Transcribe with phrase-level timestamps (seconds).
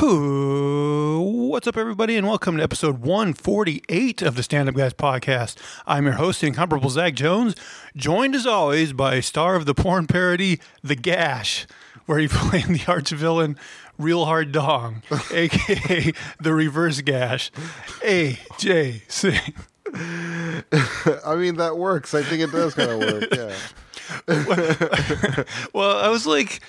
[0.00, 5.56] What's up, everybody, and welcome to episode 148 of the Stand Up Guys podcast.
[5.88, 7.56] I'm your host, the incomparable Zach Jones,
[7.96, 11.66] joined as always by star of the porn parody, The Gash,
[12.06, 13.58] where he played the arch villain,
[13.98, 17.50] Real Hard Dong, aka the Reverse Gash.
[18.04, 19.54] AJ Singh.
[21.26, 22.14] I mean, that works.
[22.14, 23.24] I think it does kind of work.
[23.34, 23.52] Yeah.
[25.74, 26.60] Well, I was like,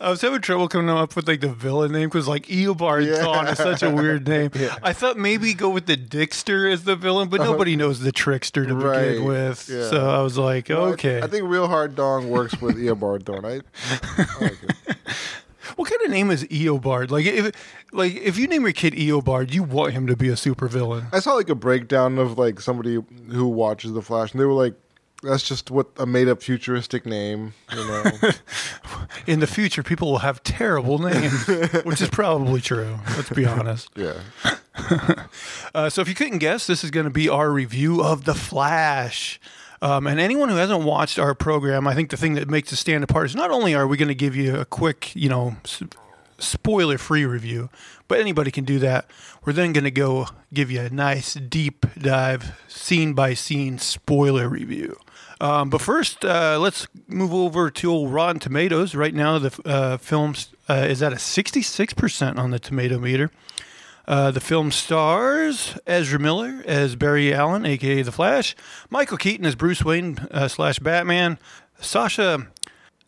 [0.00, 3.22] I was having trouble coming up with like the villain name because like Eobard Yeah.
[3.22, 4.50] Thawne is such a weird name.
[4.54, 4.76] Yeah.
[4.82, 7.52] I thought maybe go with the Dickster as the villain, but uh-huh.
[7.52, 9.08] nobody knows the Trickster to Right.
[9.12, 9.68] begin with.
[9.72, 9.88] Yeah.
[9.88, 11.22] So I was like, Well, I- okay.
[11.22, 13.44] I, think Real Hard Dong works with Eobard Thawne.
[13.44, 14.72] I, I like it.
[15.76, 17.10] what kind of name is Eobard?
[17.10, 17.52] Like if
[17.92, 21.06] like if you name your kid Eobard, you want him to be a supervillain.
[21.12, 22.98] I saw like a breakdown of like somebody
[23.30, 24.74] who watches The Flash, and they were like,
[25.24, 28.04] "That's just what a made-up futuristic name," you know.
[29.26, 31.46] In the future, people will have terrible names,
[31.84, 32.98] which is probably true.
[33.16, 33.88] Let's be honest.
[33.96, 34.14] yeah.
[35.74, 38.34] Uh, so if you couldn't guess, this is going to be our review of The
[38.34, 39.40] Flash.
[39.82, 42.76] Um, and anyone who hasn't watched our program, I think the thing that makes it
[42.76, 45.56] stand apart is not only are we going to give you a quick, you know,
[45.64, 45.82] s-
[46.38, 47.70] spoiler-free review,
[48.08, 49.06] but anybody can do that.
[49.44, 54.96] We're then going to go give you a nice deep dive, scene-by-scene spoiler review.
[55.44, 58.94] Um, but first, uh, let's move over to old Rotten Tomatoes.
[58.94, 60.34] Right now, the uh, film
[60.70, 63.30] uh, is at a 66% on the tomato meter.
[64.08, 68.56] Uh, the film stars Ezra Miller as Barry Allen, aka The Flash,
[68.88, 71.38] Michael Keaton as Bruce Wayne uh, slash Batman,
[71.78, 72.46] Sasha.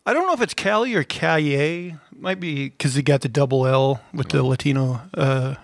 [0.05, 1.99] I don't know if it's Callie or Calle.
[2.15, 5.55] Might be because he got the double L with the Latino uh,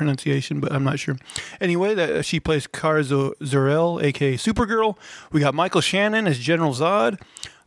[0.00, 1.18] pronunciation, but I'm not sure.
[1.60, 4.96] Anyway, that she plays Kara Zo- Zor-El, aka Supergirl.
[5.30, 7.20] We got Michael Shannon as General Zod.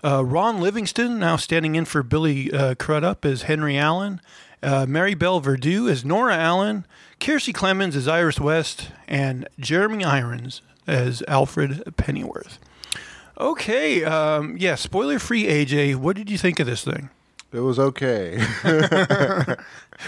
[0.04, 4.20] Uh, Ron Livingston now standing in for Billy uh, Crudup as Henry Allen.
[4.64, 6.88] Uh, Maribel Verdú as Nora Allen.
[7.20, 8.90] Kiersey Clemons as Iris West.
[9.08, 12.58] And Jeremy Irons as Alfred Pennyworth.
[13.40, 15.98] Okay, um, yeah, spoiler free AJ.
[15.98, 17.12] What did you think of this thing?
[17.52, 18.44] It was okay.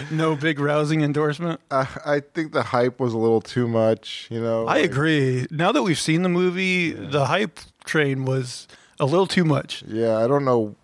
[0.11, 1.59] No big rousing endorsement?
[1.71, 4.27] I, I think the hype was a little too much.
[4.29, 4.61] You know.
[4.67, 5.47] I like- agree.
[5.51, 8.67] Now that we've seen the movie, the hype train was
[8.99, 9.83] a little too much.
[9.88, 10.75] Yeah, I don't know.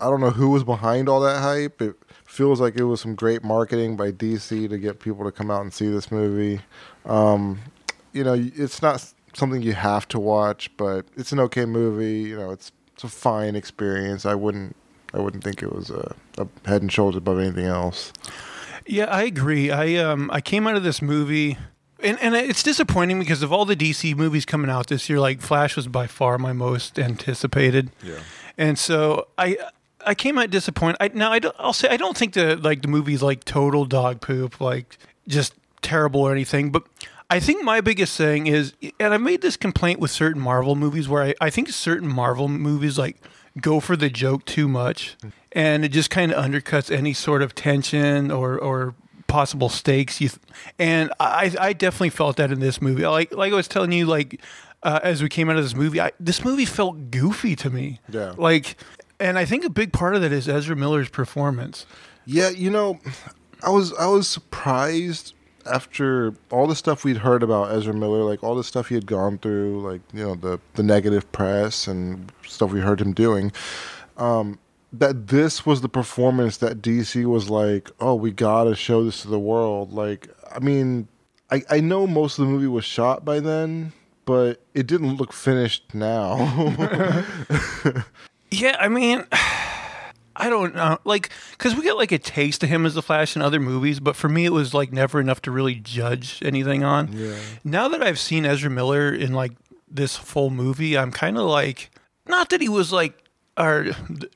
[0.00, 1.80] I don't know who was behind all that hype.
[1.80, 1.94] It
[2.26, 5.62] feels like it was some great marketing by DC to get people to come out
[5.62, 6.60] and see this movie.
[7.04, 7.60] Um,
[8.12, 12.28] you know, it's not something you have to watch, but it's an okay movie.
[12.28, 14.26] You know, it's it's a fine experience.
[14.26, 14.76] I wouldn't
[15.14, 18.12] I wouldn't think it was a, a head and shoulders above anything else.
[18.86, 19.70] Yeah, I agree.
[19.70, 21.58] I um I came out of this movie
[22.02, 25.40] and, and it's disappointing because of all the DC movies coming out this year, like
[25.40, 27.90] Flash was by far my most anticipated.
[28.02, 28.18] Yeah.
[28.58, 29.56] And so I
[30.04, 30.96] I came out disappointed.
[31.00, 33.84] I now I don't, I'll say I don't think the like the movie's like total
[33.84, 36.84] dog poop, like just terrible or anything, but
[37.30, 41.08] I think my biggest thing is, and I've made this complaint with certain Marvel movies
[41.08, 43.16] where I, I think certain Marvel movies like
[43.60, 45.16] go for the joke too much,
[45.52, 48.94] and it just kind of undercuts any sort of tension or or
[49.26, 50.20] possible stakes.
[50.20, 50.40] You th-
[50.78, 53.06] and I I definitely felt that in this movie.
[53.06, 54.40] Like like I was telling you, like
[54.82, 58.00] uh, as we came out of this movie, I, this movie felt goofy to me.
[58.08, 58.34] Yeah.
[58.36, 58.76] Like,
[59.20, 61.86] and I think a big part of that is Ezra Miller's performance.
[62.24, 62.98] Yeah, you know,
[63.62, 65.34] I was I was surprised
[65.66, 69.06] after all the stuff we'd heard about Ezra Miller, like all the stuff he had
[69.06, 73.52] gone through, like you know the the negative press and stuff we heard him doing.
[74.16, 74.58] Um,
[74.92, 79.28] that this was the performance that DC was like, oh, we gotta show this to
[79.28, 79.92] the world.
[79.92, 81.08] Like, I mean,
[81.50, 83.92] I I know most of the movie was shot by then,
[84.24, 86.74] but it didn't look finished now.
[88.52, 89.24] Yeah, I mean,
[90.36, 93.36] I don't know, like, because we get like a taste of him as the Flash
[93.36, 96.82] in other movies, but for me, it was like never enough to really judge anything
[96.84, 97.12] on.
[97.12, 97.36] Yeah.
[97.64, 99.52] Now that I've seen Ezra Miller in like
[99.90, 101.90] this full movie, I'm kind of like,
[102.26, 103.14] not that he was like,
[103.58, 103.86] or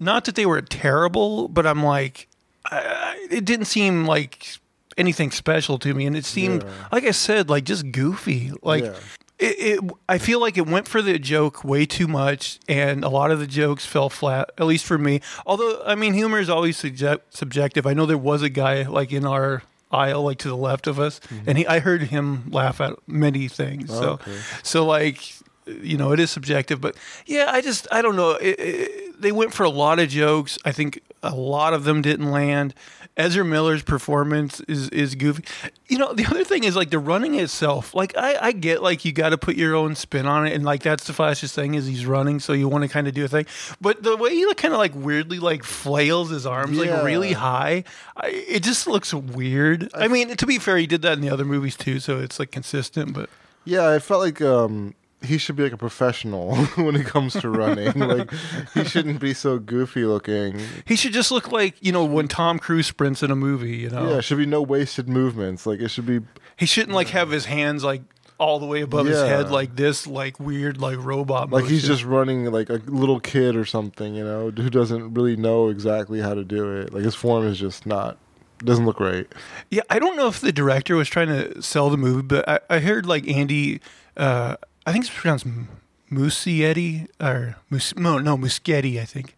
[0.01, 2.29] not that they were terrible, but I'm like,
[2.71, 4.59] I, it didn't seem like
[4.99, 6.71] anything special to me, and it seemed, Yeah.
[6.93, 8.85] like I said, like just goofy, like.
[8.85, 8.95] Yeah.
[9.39, 13.11] It, it, I feel like it went for the joke way too much, and a
[13.11, 14.51] lot of the jokes fell flat.
[14.57, 15.21] At least for me.
[15.45, 17.87] Although, I mean, humor is always subject, subjective.
[17.87, 19.63] I know there was a guy like in our
[19.93, 21.49] aisle, like to the left of us, mm-hmm.
[21.49, 23.91] and he, I heard him laugh at many things.
[23.91, 24.37] So, Okay.
[24.63, 25.21] so like,
[25.67, 26.81] you know, it is subjective.
[26.81, 26.97] But
[27.27, 28.33] yeah, I just I don't know.
[28.33, 30.59] It, it, they went for a lot of jokes.
[30.65, 32.75] I think a lot of them didn't land.
[33.19, 35.43] Ezra Miller's performance is is goofy.
[35.89, 37.95] You know, the other thing is like the running itself.
[37.95, 40.65] Like I, I get like you got to put your own spin on it, and
[40.67, 43.25] like that's the Flash's thing is he's running, so you want to kind of do
[43.25, 43.47] a thing.
[43.81, 46.93] But the way he like, kind of like weirdly like flails his arms Yeah.
[46.97, 47.85] like really high,
[48.19, 49.89] I, it just looks weird.
[49.95, 52.39] I mean, to be fair, he did that in the other movies too, so it's
[52.39, 53.15] like consistent.
[53.15, 53.31] But
[53.65, 54.95] Yeah, I felt like um,
[55.27, 57.93] he should be like a professional when it comes to running.
[57.99, 58.31] like
[58.75, 60.61] he shouldn't be so goofy looking.
[60.85, 63.77] he should just look like you know when Tom Cruise sprints in a movie.
[63.77, 65.67] You know, Yeah, should be no wasted movements.
[65.67, 66.21] Like it should be.
[66.57, 68.03] he shouldn't like have his hands like
[68.39, 71.51] all the way above his head like this, like weird, like robot.
[71.51, 75.37] Like he's just running like a little kid or something, you know, who doesn't really
[75.37, 76.93] know exactly how to do it.
[76.93, 78.19] Like his form is just not
[78.59, 79.27] doesn't look right.
[79.71, 82.61] Yeah, I don't know if the director was trying to sell the movie, but I,
[82.71, 83.81] I heard like Andy,
[84.17, 85.69] uh, I think it's pronounced M-
[86.11, 89.37] Muschietti or Mus- no, no Muschietti, I think.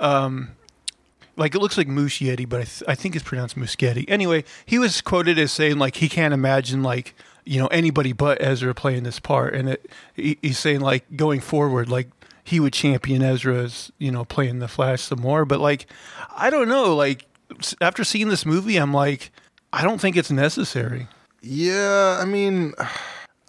[0.00, 0.50] Um,
[1.36, 4.04] like it looks like Muschietti, but I, th- I think it's pronounced Muschietti.
[4.08, 7.14] Anyway, he was quoted as saying like he can't imagine like
[7.44, 11.40] you know anybody but Ezra playing this part, and it, he, he's saying like going
[11.40, 12.08] forward like
[12.44, 15.86] he would champion Ezra's you know playing the Flash some more, but like
[16.36, 17.26] I don't know like
[17.80, 19.30] after seeing this movie, I'm like
[19.72, 21.08] I don't think it's necessary.
[21.40, 22.74] Yeah, I mean,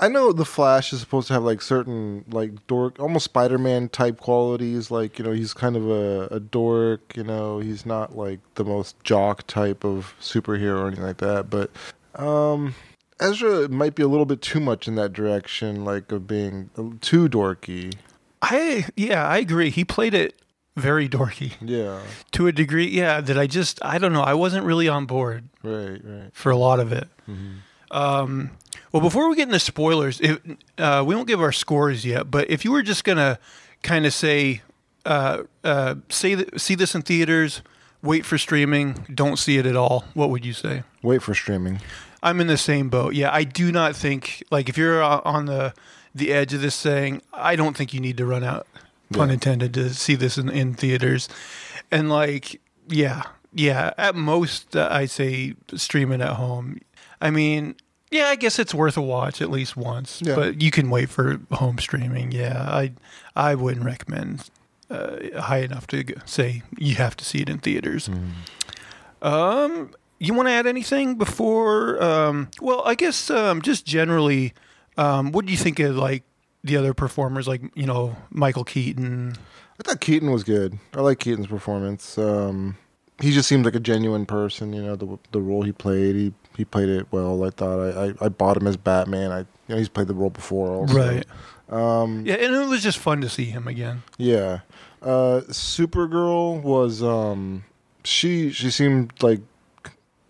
[0.02, 4.20] I know the Flash is supposed to have like certain like dork, almost Spider-Man type
[4.20, 4.90] qualities.
[4.90, 7.16] Like you know, he's kind of a, a dork.
[7.18, 11.50] You know, he's not like the most jock type of superhero or anything like that.
[11.50, 11.72] But
[12.16, 12.76] um,
[13.20, 16.70] Ezra might be a little bit too much in that direction, like of being
[17.02, 17.94] too dorky.
[18.42, 19.70] I yeah, I agree.
[19.70, 20.40] He played it
[20.78, 22.00] very dorky Yeah,
[22.32, 22.88] to a degree.
[22.88, 24.22] Yeah, that I just I don't know.
[24.22, 26.30] I wasn't really on board right, right.
[26.32, 27.10] for a lot of it.
[27.92, 28.52] Um,
[28.92, 30.40] well, before we get into spoilers, if,
[30.78, 32.30] uh, we won't give our scores yet.
[32.32, 33.40] But if you were just gonna
[33.84, 34.62] kind of say,
[35.06, 37.62] uh, uh, say th- see this in theaters,
[38.02, 40.84] wait for streaming, don't see it at all, what would you say?
[41.02, 41.82] Wait for streaming.
[42.22, 43.14] I'm in the same boat.
[43.14, 45.74] Yeah, I do not think like if you're uh, on the
[46.16, 48.66] the edge of this thing, I don't think you need to run out,
[49.14, 49.34] pun Yeah.
[49.36, 51.30] intended, to see this in, in theaters.
[51.92, 52.60] And like,
[52.90, 56.80] yeah, yeah, at most uh, I say stream it at home.
[57.22, 57.76] I mean,
[58.12, 60.36] yeah, I guess it's worth a watch at least once, Yeah.
[60.36, 62.32] but you can wait for home streaming.
[62.32, 62.94] Yeah, I
[63.36, 64.50] I wouldn't recommend
[64.90, 68.10] uh, high enough to say you have to see it in theaters.
[69.22, 72.02] Um, you want to add anything before?
[72.02, 74.54] Um, well, I guess um, just generally,
[74.98, 76.24] um, what do you think of like
[76.64, 79.36] the other performers, like you know Michael Keaton?
[79.80, 80.78] I thought Keaton was good.
[80.94, 82.18] I like Keaton's performance.
[82.18, 82.78] Um,
[83.22, 84.74] he just seemed like a genuine person.
[84.74, 87.44] You know, the the role he played, he he played it well.
[87.44, 89.32] I thought I I, I bought him as Batman.
[89.32, 90.70] I you know he's played the role before.
[90.70, 90.94] Also.
[90.96, 91.26] Right.
[91.70, 94.04] Um, Yeah, and it was just fun to see him again.
[94.18, 94.60] yeah.
[95.02, 97.64] Uh, Supergirl was um,
[98.04, 99.40] she she seemed like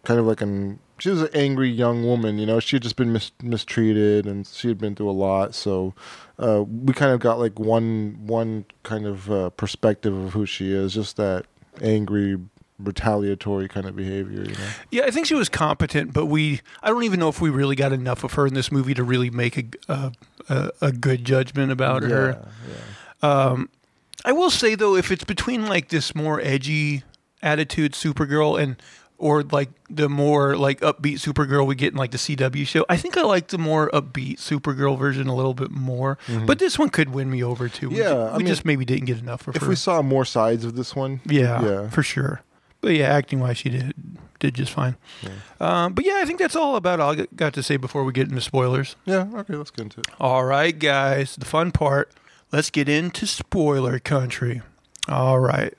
[0.04, 2.38] kind of like an she was an angry young woman.
[2.38, 5.56] You know, she had just been mis- mistreated and she had been through a lot.
[5.56, 5.94] So
[6.38, 10.72] uh, we kind of got like one one kind of uh, perspective of who she
[10.72, 11.46] is, just that
[11.82, 12.38] angry,
[12.80, 14.44] retaliatory kind of behavior.
[14.44, 17.42] You know, Yeah, I think she was competent, but we I don't even know if
[17.42, 20.12] we really got enough of her in this movie to really make a a,
[20.50, 22.42] a, a good judgment about her.
[23.22, 23.56] Yeah,
[24.26, 27.04] I will say though, if it's between like this more edgy
[27.42, 28.76] attitude Supergirl and
[29.18, 32.98] or like the more like upbeat Supergirl we get in like the CW show, I
[32.98, 36.18] think I like the more upbeat Supergirl version a little bit more.
[36.46, 37.90] But this one could win me over too.
[37.90, 38.04] We Mm-hmm.
[38.04, 39.58] Yeah, ju- I we mean, just maybe didn't get enough of her.
[39.58, 39.70] If her.
[39.70, 41.90] we saw more sides of this one, yeah, yeah.
[41.90, 42.42] for sure.
[42.82, 43.94] But yeah, acting wise, she did
[44.40, 44.96] did just fine.
[45.60, 48.14] Um, but yeah, I think that's all about all I got to say before we
[48.14, 48.96] get into spoilers.
[49.06, 50.08] yeah, okay, let's get into it.
[50.20, 52.12] All right, guys, the fun part.
[52.52, 54.62] Let's get into spoiler country.
[55.08, 55.74] All right.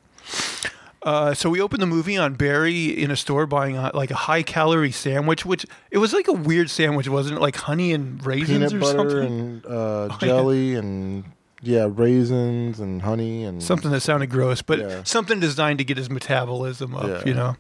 [1.03, 4.15] Uh, so we opened the movie on Barry in a store buying a, like a
[4.15, 7.41] high calorie sandwich, which it was like a weird sandwich, wasn't it?
[7.41, 9.33] Like honey and raisins Peanut or butter something.
[9.33, 10.27] and uh, yeah.
[10.29, 11.25] jelly and
[11.63, 15.03] yeah, raisins and honey and Something that sounded gross, but Yeah.
[15.05, 17.23] something designed to get his metabolism up, Yeah.
[17.27, 17.57] you know.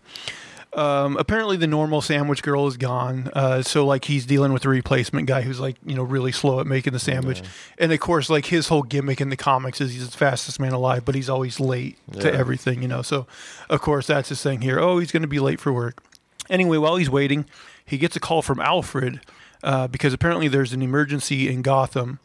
[0.72, 3.28] Um, apparently, the normal sandwich girl is gone.
[3.34, 6.60] Uh, so, like, he's dealing with the replacement guy who's like, you know, really slow
[6.60, 7.42] at making the sandwich.
[7.76, 10.70] And of course, like his whole gimmick in the comics is he's the fastest man
[10.72, 13.02] alive, but he's always late to everything, you know.
[13.02, 13.26] So,
[13.68, 14.78] of course, that's his thing here.
[14.78, 16.04] Oh, he's going to be late for work.
[16.48, 17.46] Anyway, while he's waiting,
[17.84, 19.20] he gets a call from Alfred
[19.64, 22.20] uh, because apparently there's an emergency in Gotham.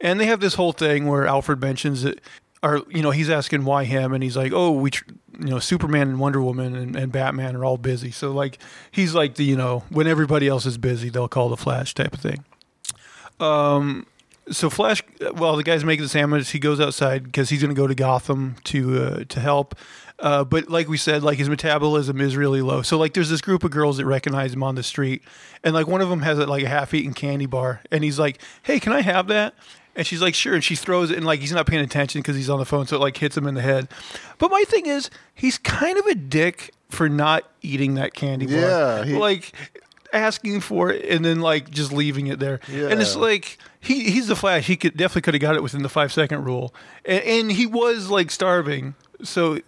[0.00, 2.20] And they have this whole thing where Alfred mentions that,
[2.62, 5.04] or you know, he's asking why him, and he's like, "Oh, we, tr-
[5.38, 8.58] you know, Superman and Wonder Woman and, and Batman are all busy." So like,
[8.90, 12.14] he's like the, you know, when everybody else is busy, they'll call the Flash type
[12.14, 12.44] of thing.
[13.38, 14.06] Um,
[14.50, 15.02] so Flash,
[15.34, 16.50] well, the guy's making the sandwich.
[16.50, 19.74] He goes outside because he's going to go to Gotham to uh, to help.
[20.18, 22.82] Uh, but like we said, like his metabolism is really low.
[22.82, 25.22] So like, there's this group of girls that recognize him on the street,
[25.64, 28.80] and like one of them has like a half-eaten candy bar, and he's like, "Hey,
[28.80, 29.54] can I have that?"
[30.00, 32.34] And she's like, "Sure." And she throws it, and like he's not paying attention because
[32.34, 33.86] he's on the phone, so it like hits him in the head.
[34.38, 38.54] But my thing is, he's kind of a dick for not eating that candy bar.
[38.56, 39.52] Yeah, he- like
[40.12, 42.60] asking for it and then like just leaving it there.
[42.66, 42.88] Yeah.
[42.88, 44.66] And it's like he he's the Flash.
[44.66, 47.66] He could definitely could have got it within the five second rule, and, and he
[47.66, 48.94] was like starving.
[49.22, 49.58] So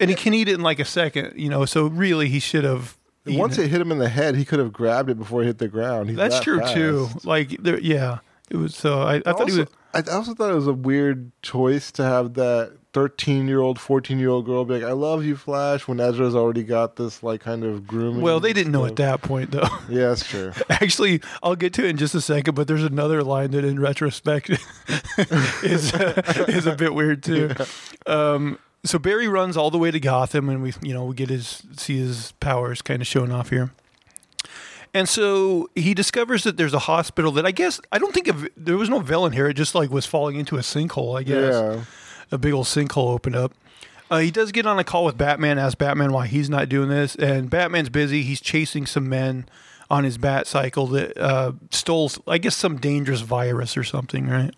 [0.00, 1.66] and he can eat it in like a second, you know.
[1.66, 2.96] So really, he should have.
[3.26, 5.58] Once it hit him in the head, he could have grabbed it before it hit
[5.58, 6.08] the ground.
[6.08, 6.74] He's That's that true fast.
[6.74, 7.08] too.
[7.24, 8.18] Like there, yeah,
[8.50, 8.74] it was.
[8.74, 9.68] So I, I thought he was.
[9.94, 14.18] I also thought it was a weird choice to have that 13 year old, 14
[14.18, 17.40] year old girl be like, I love you, Flash, when Ezra's already got this, like,
[17.40, 18.20] kind of grooming.
[18.20, 19.68] Well, they didn't know at that point though.
[19.88, 20.52] Yeah, that's true.
[20.70, 23.80] Actually, I'll get to it in just a second, but there's another line that, in
[23.80, 24.50] retrospect,
[25.62, 27.50] is uh, is a bit weird too.
[28.06, 31.28] Um, so Barry runs all the way to Gotham, and we, you know, we get
[31.30, 33.70] his see his powers kind of showing off here.
[34.94, 38.46] And so he discovers that there's a hospital that I guess I don't think of,
[38.56, 39.48] there was no villain here.
[39.48, 41.18] It just like was falling into a sinkhole.
[41.18, 41.84] I guess Yeah.
[42.30, 43.52] a big old sinkhole opened up.
[44.10, 46.90] Uh, he does get on a call with Batman, asks Batman why he's not doing
[46.90, 48.22] this, and Batman's busy.
[48.22, 49.46] He's chasing some men
[49.88, 54.54] on his bat cycle that uh, stole, I guess, some dangerous virus or something, right?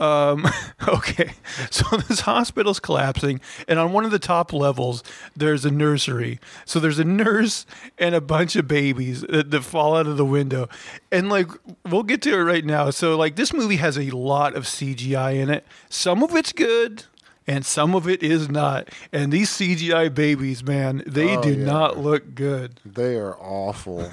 [0.00, 0.46] Um,
[0.88, 1.34] okay,
[1.70, 5.04] so this hospital's collapsing, and on one of the top levels,
[5.36, 6.40] there's a nursery.
[6.64, 7.66] So there's a nurse
[7.98, 10.68] and a bunch of babies that, that fall out of the window,
[11.12, 11.48] and like
[11.86, 12.90] we'll get to it right now.
[12.90, 15.66] So like this movie has a lot of CGI in it.
[15.88, 17.04] Some of it's good.
[17.46, 18.90] And some of it is not.
[19.12, 21.64] And these CGI babies, man, they Oh, do yeah.
[21.64, 22.78] not look good.
[22.84, 24.08] They are awful.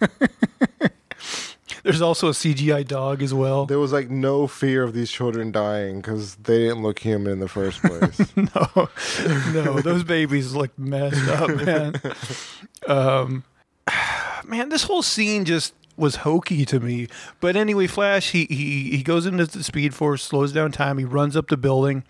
[1.86, 3.64] There's also a CGI dog as well.
[3.64, 7.38] there was, like, no fear of these children dying because they didn't look human in
[7.38, 8.36] the first place.
[8.36, 8.88] no,
[9.52, 11.94] no, those babies look messed up, man.
[12.88, 13.44] Um,
[14.44, 17.06] man, this whole scene just was hokey to me.
[17.40, 21.04] But anyway, Flash, he he he goes into the Speed Force, slows down time, he
[21.04, 22.02] runs up the building,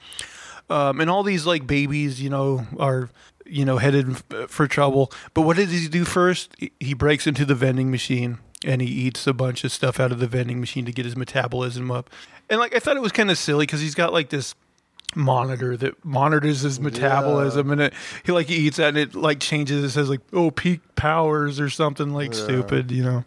[0.70, 3.10] um, and all these like babies, you know, are
[3.44, 5.12] you know headed for trouble.
[5.34, 6.56] But what does he do first?
[6.80, 8.38] He breaks into the vending machine.
[8.66, 11.16] And he eats a bunch of stuff out of the vending machine to get his
[11.16, 12.10] metabolism up.
[12.50, 14.54] And like I thought it was kind of silly because he's got like this
[15.14, 17.94] monitor that monitors his metabolism and it
[18.24, 21.58] he like he eats that and it like changes it says like oh peak powers
[21.58, 22.42] or something like Yeah.
[22.44, 23.24] stupid you know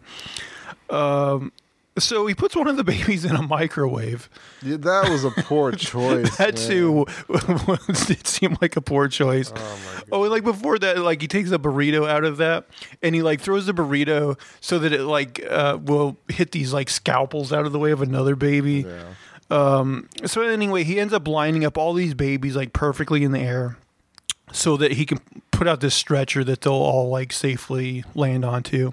[0.96, 1.52] um
[2.00, 4.28] so he puts one of the babies in a microwave
[4.62, 6.36] yeah, that was a poor choice.
[6.38, 6.68] that man.
[6.68, 11.28] too it seemed like a poor choice Oh, my Oh, like before that, like he
[11.28, 12.66] takes a burrito out of that,
[13.02, 16.88] and he like throws the burrito so that it like uh, will hit these like
[16.90, 18.86] scalpels out of the way of another baby.
[18.88, 19.14] Yeah.
[19.50, 23.38] Um, so anyway, he ends up lining up all these babies like perfectly in the
[23.40, 23.76] air,
[24.52, 25.18] so that he can
[25.52, 28.92] put out this stretcher that they'll all like safely land onto.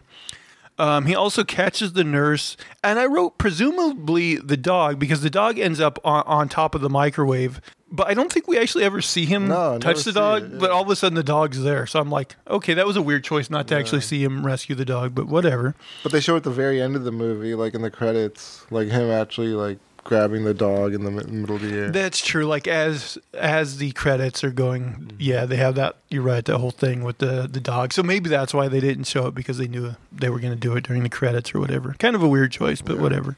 [0.79, 5.57] Um, he also catches the nurse, and I wrote presumably the dog because the dog
[5.57, 7.59] ends up on, on top of the microwave.
[7.89, 10.43] But I don't think we actually ever see him No, touch the dog.
[10.43, 10.57] it, yeah.
[10.59, 11.87] But all of a sudden, the dog's there.
[11.87, 14.75] So I'm like, okay, that was a weird choice not to actually see him rescue
[14.75, 15.15] the dog.
[15.15, 15.73] But whatever.
[16.03, 18.89] But they show at the very end of the movie, like in the credits, like
[18.89, 21.91] him actually like grabbing the dog in the middle of the air.
[21.91, 22.45] That's true.
[22.45, 25.17] Like as as the credits are going, mm-hmm.
[25.19, 25.97] yeah, they have that.
[26.09, 26.43] You're right.
[26.45, 27.91] That whole thing with the the dog.
[27.93, 30.59] So maybe that's why they didn't show it because they knew they were going to
[30.59, 31.95] do it during the credits or whatever.
[31.99, 33.01] Kind of a weird choice, but Yeah.
[33.01, 33.35] whatever.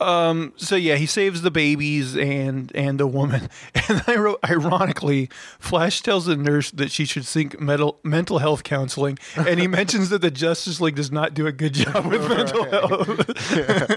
[0.00, 0.52] Um.
[0.56, 3.48] So yeah, he saves the babies and and the woman.
[3.86, 8.64] And I wrote, ironically, Flash tells the nurse that she should seek mental mental health
[8.64, 12.26] counseling, and he mentions that the Justice League does not do a good job with
[12.28, 13.08] mental health.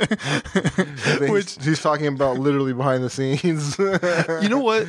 [0.02, 3.78] He's- which- he's talking about literally behind the scenes.
[3.80, 4.86] you know what?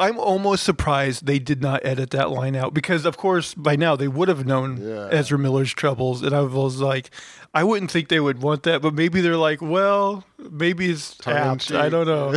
[0.00, 3.94] I'm almost surprised they did not edit that line out because, of course, by now
[3.96, 5.08] they would have known Yeah.
[5.12, 7.10] Ezra Miller's troubles, and I was like,
[7.52, 11.70] I wouldn't think they would want that, but maybe they're like, well, maybe it's apt.
[11.72, 12.34] I don't know.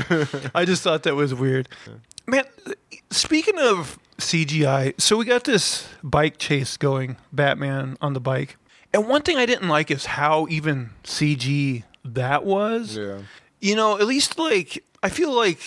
[0.55, 1.69] I just thought that was weird.
[2.27, 2.43] Man,
[3.09, 8.57] speaking of CGI, so we got this bike chase going, Batman on the bike,
[8.93, 13.19] and one thing I didn't like is how even CG that was yeah.
[13.59, 15.59] you know, at least like I feel like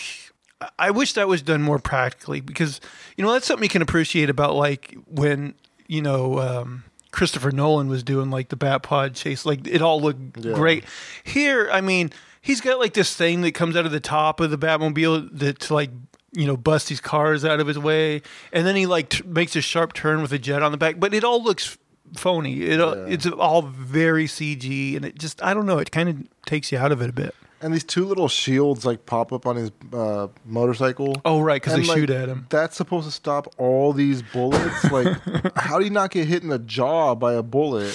[0.79, 2.81] I wish that was done more practically because
[3.15, 5.53] you know that's something you can appreciate about like when
[5.87, 10.37] you know um, Christopher Nolan was doing like the Batpod chase, like it all looked
[10.37, 10.53] Yeah.
[10.53, 10.83] great.
[11.23, 12.11] Here, I mean,
[12.41, 15.59] he's got like this thing that comes out of the top of the Batmobile that
[15.61, 15.91] to like
[16.33, 18.21] you know bust these cars out of his way,
[18.51, 20.99] and then he like t- makes a sharp turn with a jet on the back,
[20.99, 21.77] but it all looks
[22.15, 22.61] phony.
[22.63, 23.05] It all Yeah.
[23.13, 25.77] it's all very CG, and it just I don't know.
[25.77, 27.35] It kind of takes you out of it a bit.
[27.61, 31.15] And these two little shields like pop up on his uh, motorcycle.
[31.25, 32.45] Oh, right, because they like, shoot at him.
[32.49, 34.91] That's supposed to stop all these bullets.
[34.91, 35.17] Like,
[35.55, 37.93] how do you not get hit in the jaw by a bullet?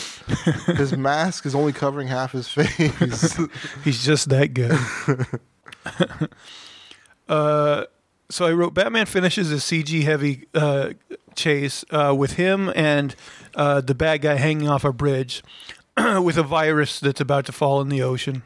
[0.67, 3.39] His mask is only covering half his face.
[3.85, 4.79] He's just that good.
[7.29, 7.85] uh,
[8.31, 10.95] so I wrote Batman finishes a CG heavy uh,
[11.35, 13.15] chase uh, with him and
[13.55, 15.43] uh, the bad guy hanging off a bridge
[15.97, 18.43] with a virus that's about to fall in the ocean.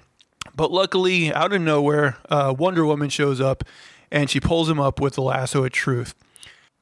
[0.57, 3.63] But luckily, out of nowhere, uh, Wonder Woman shows up
[4.11, 6.15] and she pulls him up with the lasso of truth.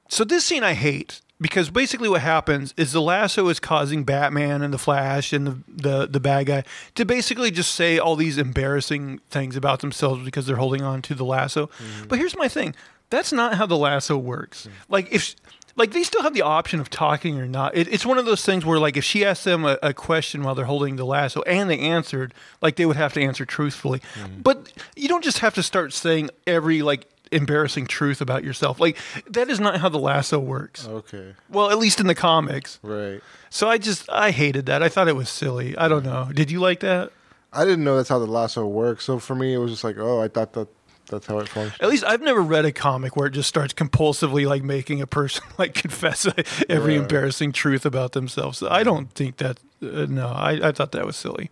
[0.09, 4.63] So this scene I hate because basically what happens is the lasso is causing Batman
[4.63, 6.65] and the Flash and the, the the bad guy
[6.95, 11.15] to basically just say all these embarrassing things about themselves because they're holding on to
[11.15, 11.69] the lasso.
[12.09, 12.75] But here's my thing:
[13.11, 14.69] that's not how the lasso works.
[14.89, 15.35] Like if
[15.77, 17.75] like they still have the option of talking or not.
[17.77, 20.43] It, it's one of those things where like if she asked them a, a question
[20.43, 24.01] while they're holding the lasso and they answered, like they would have to answer truthfully.
[24.15, 24.43] Mm.
[24.43, 28.79] But you don't just have to start saying every like embarrassing truth about yourself.
[28.79, 28.97] Like
[29.29, 30.87] that is not how the lasso works.
[30.87, 32.79] okay, Well, at least in the comics.
[32.83, 33.21] right.
[33.51, 34.83] So I just I hated that.
[34.83, 35.77] I thought it was silly.
[35.77, 36.29] I don't know.
[36.33, 37.11] Did you like that?
[37.53, 39.05] I didn't know that's how the lasso works.
[39.05, 40.67] So for me, it was just like, oh, I thought that
[41.09, 41.77] that's how it functions.
[41.81, 45.07] At least I've never read a comic where it just starts compulsively like making a
[45.07, 46.27] person like confess
[46.69, 47.01] every Yeah.
[47.01, 48.63] embarrassing truth about themselves.
[48.63, 49.59] I don't think that.
[49.83, 51.51] Uh, no, I, I thought that was silly.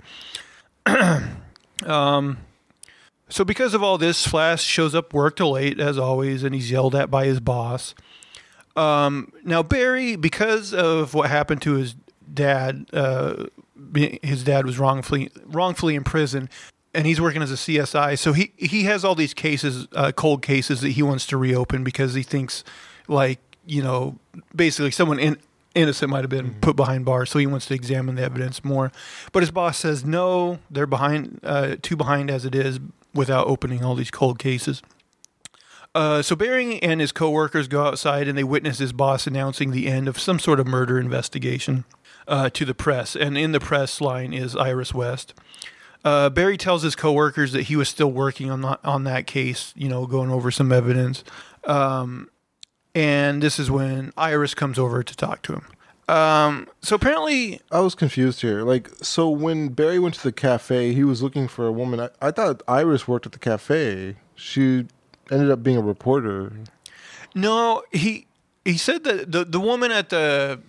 [1.87, 2.39] um,
[3.29, 6.71] so because of all this, Flash shows up work till late as always, and he's
[6.71, 7.95] yelled at by his boss.
[8.77, 11.95] Um, now Barry, because of what happened to his
[12.33, 13.47] dad, uh,
[14.23, 16.49] his dad was wrongfully wrongfully in prison,
[16.95, 18.19] and he's working as a CSI.
[18.19, 21.85] So he he has all these cases, uh, cold cases that he wants to reopen
[21.85, 22.65] because he thinks,
[23.09, 24.19] like you know,
[24.55, 25.37] basically someone in,
[25.75, 27.31] innocent might have been put behind bars.
[27.31, 28.93] So he wants to examine the evidence more.
[29.33, 32.81] But his boss says no, they're behind, uh, too behind as it is,
[33.15, 34.83] without opening all these cold cases.
[35.95, 39.89] Uh, so Barry and his coworkers go outside and they witness his boss announcing the
[39.89, 41.85] end of some sort of murder investigation
[42.27, 43.15] uh, to the press.
[43.15, 45.35] And in the press line is Iris West.
[46.05, 49.73] Uh, Barry tells his coworkers that he was still working on that, on that case,
[49.77, 51.23] you know, going over some evidence.
[51.65, 52.29] Um,
[52.95, 55.67] and this is when Iris comes over to talk to him.
[56.09, 58.63] Um, so apparently, I was confused here.
[58.63, 62.01] Like, so when Barry went to the cafe, he was looking for a woman.
[62.01, 64.17] I, I thought Iris worked at the cafe.
[64.35, 64.87] She
[65.31, 66.53] ended up being a reporter.
[67.35, 68.27] No, he
[68.65, 70.61] he said that the the woman at the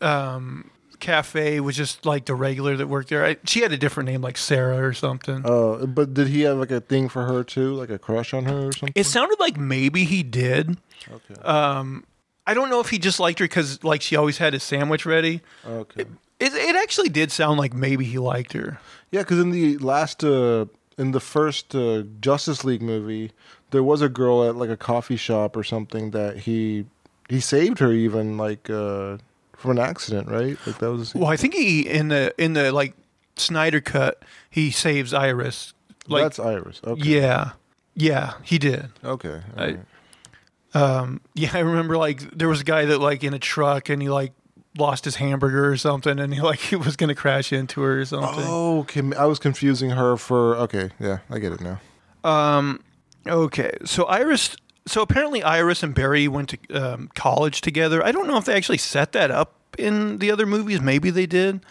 [0.00, 0.70] um,
[1.02, 3.26] cafe was just like the regular that worked there.
[3.26, 5.44] I, she had a different name, like Sarah or something.
[5.44, 8.46] Uh, but did he have like a thing for her too, like a crush on
[8.46, 8.92] her or something?
[8.94, 10.78] it sounded like maybe he did.
[11.12, 11.42] okay.
[11.42, 12.04] Um,
[12.46, 15.04] I don't know if he just liked her because like she always had his sandwich
[15.04, 15.42] ready.
[15.66, 16.06] okay.
[16.40, 18.80] It, it actually did sound like maybe he liked her.
[19.10, 23.30] Yeah, because in the last, uh, in the first uh, Justice League movie,
[23.70, 26.86] there was a girl at like a coffee shop or something that he
[27.28, 29.18] he saved her even like uh,
[29.62, 30.58] from an accident, right?
[30.66, 32.94] Like that was Well, I think he in the in the like
[33.36, 35.72] Snyder cut he saves Iris.
[36.08, 36.80] Like that's Iris.
[36.84, 37.00] Okay.
[37.20, 37.52] yeah,
[37.94, 38.88] yeah, he did.
[39.04, 39.40] Okay.
[39.56, 39.78] I-
[40.74, 44.02] Um, yeah, I remember like there was a guy that like in a truck and
[44.02, 44.32] he like
[44.78, 48.04] lost his hamburger or something and he like he was gonna crash into her or
[48.04, 48.44] something.
[48.46, 49.02] Oh, okay.
[49.16, 50.56] I was confusing her for.
[50.56, 51.80] Okay, yeah, I get it now.
[52.24, 52.82] Um,
[53.26, 54.56] okay, so Iris.
[54.86, 58.04] So apparently Iris and Barry went to um, college together.
[58.04, 60.80] I don't know if they actually set that up in the other movies.
[60.80, 61.64] Maybe they did.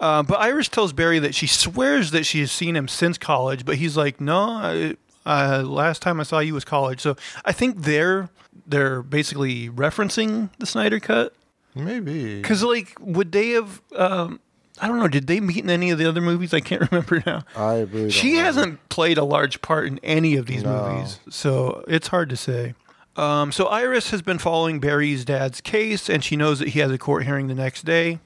[0.00, 3.64] Uh, but Iris tells Barry that she swears that she has seen him since college,
[3.64, 4.38] but he's like, no.
[4.38, 7.00] I, uh, last time I saw you was college.
[7.00, 8.28] So I think they're
[8.66, 11.34] they're basically referencing the Snyder cut.
[11.74, 12.40] Maybe.
[12.40, 13.80] Because like, would they have?
[13.96, 14.40] Um,
[14.80, 15.08] I don't know.
[15.08, 16.52] Did they meet in any of the other movies?
[16.52, 17.44] I can't remember now.
[17.56, 18.10] I really.
[18.10, 18.40] She know.
[18.44, 20.90] hasn't played a large part in any of these No.
[20.92, 22.74] movies, so it's hard to say.
[23.16, 26.90] Um, so Iris has been following Barry's dad's case, and she knows that he has
[26.90, 28.18] a court hearing the next day.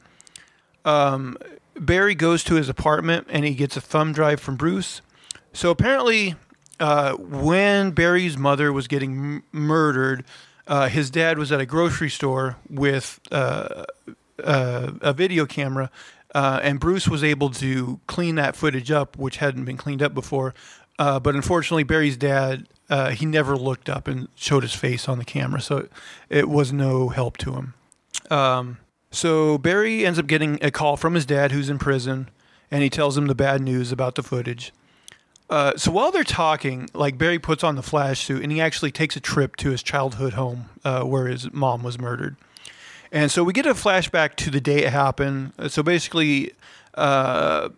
[0.84, 1.36] Um,
[1.78, 5.02] Barry goes to his apartment, and he gets a thumb drive from Bruce.
[5.52, 6.36] So apparently,
[6.80, 10.24] uh, when Barry's mother was getting m- murdered,
[10.66, 13.84] uh, his dad was at a grocery store with uh,
[14.42, 15.90] uh, a video camera,
[16.34, 20.14] uh, and Bruce was able to clean that footage up, which hadn't been cleaned up
[20.14, 20.54] before.
[20.98, 25.18] Uh, but unfortunately, Barry's dad uh, he never looked up and showed his face on
[25.18, 25.88] the camera, so
[26.28, 27.74] it, was no help to him.
[28.30, 28.78] Um,
[29.10, 32.30] so Barry ends up getting a call from his dad, who's in prison,
[32.70, 34.72] and he tells him the bad news about the footage.
[35.50, 38.90] Uh, so while they're talking, like Barry puts on the flash suit and he actually
[38.90, 42.36] takes a trip to his childhood home uh, where his mom was murdered.
[43.10, 45.52] And so we get a flashback to the day it happened.
[45.68, 46.52] So basically,
[46.94, 47.70] uh,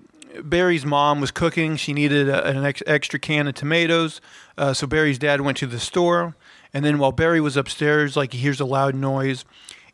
[0.43, 1.77] Barry's mom was cooking.
[1.77, 4.21] She needed a, an ex- extra can of tomatoes.
[4.57, 6.37] Uh, so Barry's dad went to the store.
[6.73, 9.45] And then while Barry was upstairs, like he hears a loud noise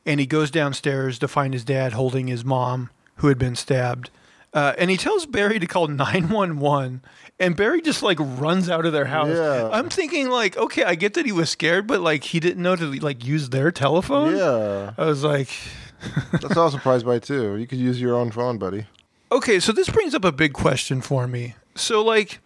[0.04, 4.10] and he goes downstairs to find his dad holding his mom who had been stabbed.
[4.56, 7.02] Uh, and he tells Barry to call 911
[7.38, 9.28] and Barry just like runs out of their house.
[9.28, 9.68] Yeah.
[9.70, 12.74] I'm thinking like, okay, I get that he was scared, but like he didn't know
[12.74, 14.34] to like use their telephone.
[14.34, 15.50] Yeah, I was like,
[16.32, 17.56] that's what I was surprised by too.
[17.56, 18.86] You could use your own phone, buddy.
[19.30, 21.54] Okay, so this brings up a big question for me.
[21.74, 22.38] So, like,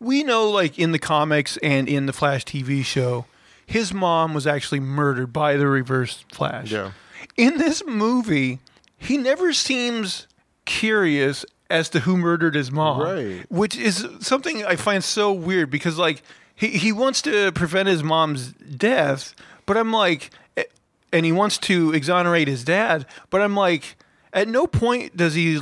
[0.00, 3.26] we know, like, in the comics and in the Flash TV show,
[3.66, 6.70] his mom was actually murdered by the Reverse Flash.
[6.70, 6.92] Yeah.
[7.36, 8.60] In this movie,
[8.96, 10.28] he never seems
[10.64, 13.02] curious as to who murdered his mom.
[13.02, 13.46] Right.
[13.50, 16.22] Which is something I find so weird because, like,
[16.54, 19.34] he, he wants to prevent his mom's death,
[19.66, 20.64] but I'm like, eh,
[21.12, 23.96] and he wants to exonerate his dad, but I'm like,
[24.32, 25.60] at no point does he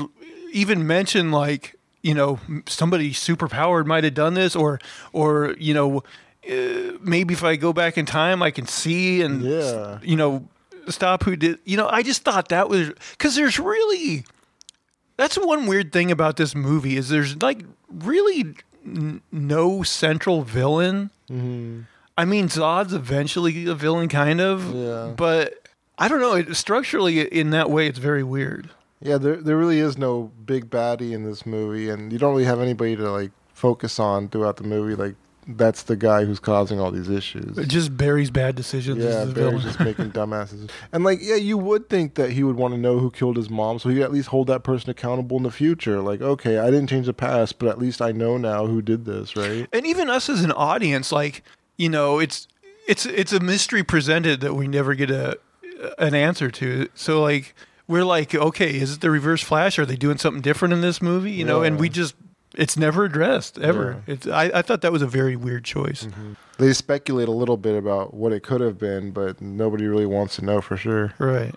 [0.52, 4.78] even mention like you know somebody super powered might have done this or
[5.12, 5.98] or you know
[6.50, 9.98] uh, maybe if I go back in time I can see and Yeah.
[10.02, 10.48] you know
[10.88, 14.24] stop who did you know I just thought that was because there's really
[15.16, 21.10] that's one weird thing about this movie is there's like really n- no central villain.
[21.30, 21.82] Mm-hmm.
[22.18, 24.74] I mean, Zod's eventually a villain, kind of.
[24.74, 25.12] Yeah.
[25.16, 25.54] But
[25.98, 26.34] I don't know.
[26.34, 28.70] It, structurally, in that way, it's very weird.
[29.00, 32.44] Yeah, there there really is no big baddie in this movie, and you don't really
[32.46, 34.94] have anybody to like focus on throughout the movie.
[34.94, 35.14] Like
[35.48, 37.56] that's the guy who's causing all these issues.
[37.68, 38.98] Just Barry's bad decisions.
[38.98, 39.62] Yeah, is the Barry's villain.
[39.62, 40.70] just making dumbasses.
[40.92, 43.48] And like, yeah, you would think that he would want to know who killed his
[43.48, 46.00] mom, so he at least hold that person accountable in the future.
[46.00, 49.04] Like, okay, I didn't change the past, but at least I know now who did
[49.04, 49.68] this, right?
[49.72, 51.42] and even us as an audience, like
[51.76, 52.48] you know, it's
[52.88, 55.38] it's it's a mystery presented that we never get a
[55.98, 56.88] an answer to.
[56.94, 57.54] So like
[57.86, 59.78] we're like, okay, is it the Reverse Flash?
[59.78, 61.32] Are they doing something different in this movie?
[61.32, 62.14] You know, and we just
[62.56, 64.02] it's never addressed ever.
[64.06, 66.08] It's I, I thought that was a very weird choice.
[66.58, 70.36] They speculate a little bit about what it could have been, but nobody really wants
[70.36, 71.12] to know for sure.
[71.18, 71.54] Right.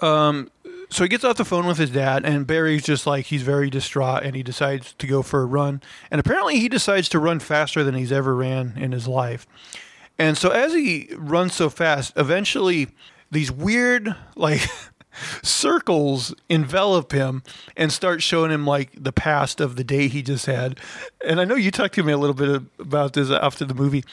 [0.00, 0.50] Um,
[0.90, 3.70] so he gets off the phone with his dad, and Barry's just like he's very
[3.70, 5.82] distraught, and he decides to go for a run.
[6.10, 9.46] And apparently, he decides to run faster than he's ever ran in his life.
[10.18, 12.88] And so, as he runs so fast, eventually,
[13.30, 14.62] these weird like
[15.42, 17.42] circles envelop him
[17.76, 20.78] and start showing him like the past of the day he just had.
[21.26, 24.04] And I know you talked to me a little bit about this after the movie.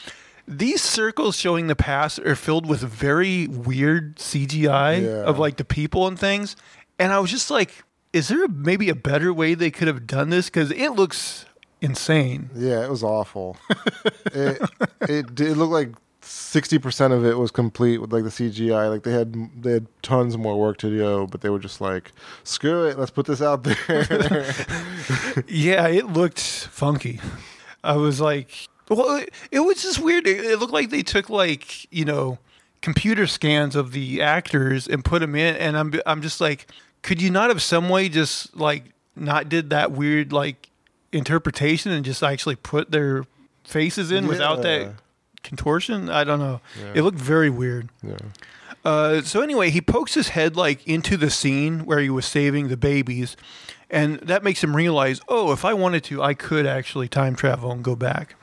[0.46, 5.08] These circles showing the past are filled with very weird CGI Yeah.
[5.24, 6.56] of like the people and things.
[6.98, 10.30] And I was just like, is there maybe a better way they could have done
[10.30, 10.46] this?
[10.46, 11.44] Because it looks
[11.82, 12.48] insane.
[12.56, 13.56] Yeah, it was awful.
[14.32, 14.60] it
[15.02, 15.90] it did look like
[16.48, 18.88] sixty percent of it was complete with like the CGI.
[18.88, 22.12] Like they had they had tons more work to do, but they were just like,
[22.42, 23.76] screw it, let's put this out there.
[25.46, 27.20] Yeah, it looked funky.
[27.84, 28.50] I was like,
[28.88, 30.26] well, it, it was just weird.
[30.26, 32.38] It, it looked like they took like you know
[32.80, 36.66] computer scans of the actors and put them in, and I'm I'm just like,
[37.02, 38.84] could you not have some way just like
[39.14, 40.70] not did that weird like
[41.12, 43.24] interpretation and just actually put their
[43.64, 44.94] faces in without that
[45.48, 46.08] contortion?
[46.10, 46.60] I don't know.
[46.80, 46.92] Yeah.
[46.96, 47.88] It looked very weird.
[48.02, 48.16] yeah.
[48.84, 52.68] Uh, so anyway, he pokes his head like into the scene where he was saving
[52.68, 53.36] the babies,
[53.90, 57.72] and that makes him realize, oh, if I wanted to, I could actually time travel
[57.72, 58.36] and go back.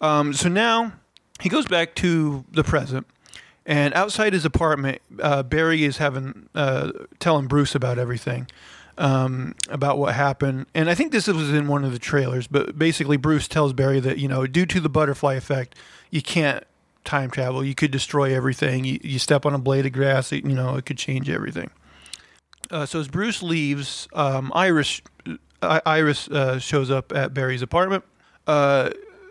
[0.00, 0.92] Um, so now
[1.40, 3.06] he goes back to the present,
[3.66, 8.46] and outside his apartment, uh, Barry is having uh, telling Bruce about everything,
[8.96, 10.66] um, about what happened.
[10.72, 14.00] And I think this was in one of the trailers, but basically Bruce tells Barry
[14.00, 15.74] that you know, due to the butterfly effect,
[16.10, 16.64] you can't
[17.04, 17.64] time travel.
[17.64, 18.84] You could destroy everything.
[18.84, 21.70] You, you step on a blade of grass, you know, it could change everything.
[22.70, 25.00] Uh, so as Bruce leaves, um, Iris
[25.62, 28.04] I, Iris uh, shows up at Barry's apartment.
[28.46, 28.90] Uh,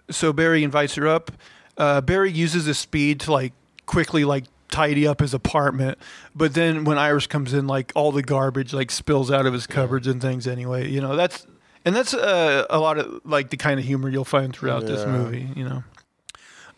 [0.09, 1.31] so Barry invites her up.
[1.77, 3.53] Uh, Barry uses his speed to like
[3.85, 5.97] quickly like tidy up his apartment,
[6.35, 9.67] but then when Iris comes in, like all the garbage like spills out of his
[9.67, 10.47] cupboards and things.
[10.47, 11.45] Anyway, you know that's
[11.85, 15.05] and that's uh, a lot of like the kind of humor you'll find throughout this
[15.05, 15.47] movie.
[15.55, 15.83] You know.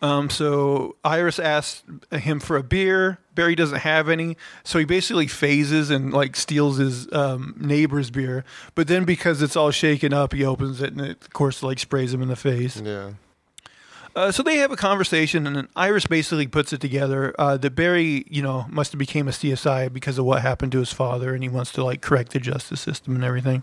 [0.02, 3.18] Um, so Iris asks him for a beer.
[3.34, 8.44] Barry doesn't have any, so he basically phases and like steals his um, neighbor's beer.
[8.74, 11.78] But then because it's all shaken up, he opens it and it, of course like
[11.78, 12.80] sprays him in the face.
[12.80, 13.12] Yeah.
[14.16, 18.24] Uh, so they have a conversation, and Iris basically puts it together uh, that Barry,
[18.28, 21.44] you know, must have became a CSI because of what happened to his father, and
[21.44, 23.62] he wants to like correct the justice system and everything.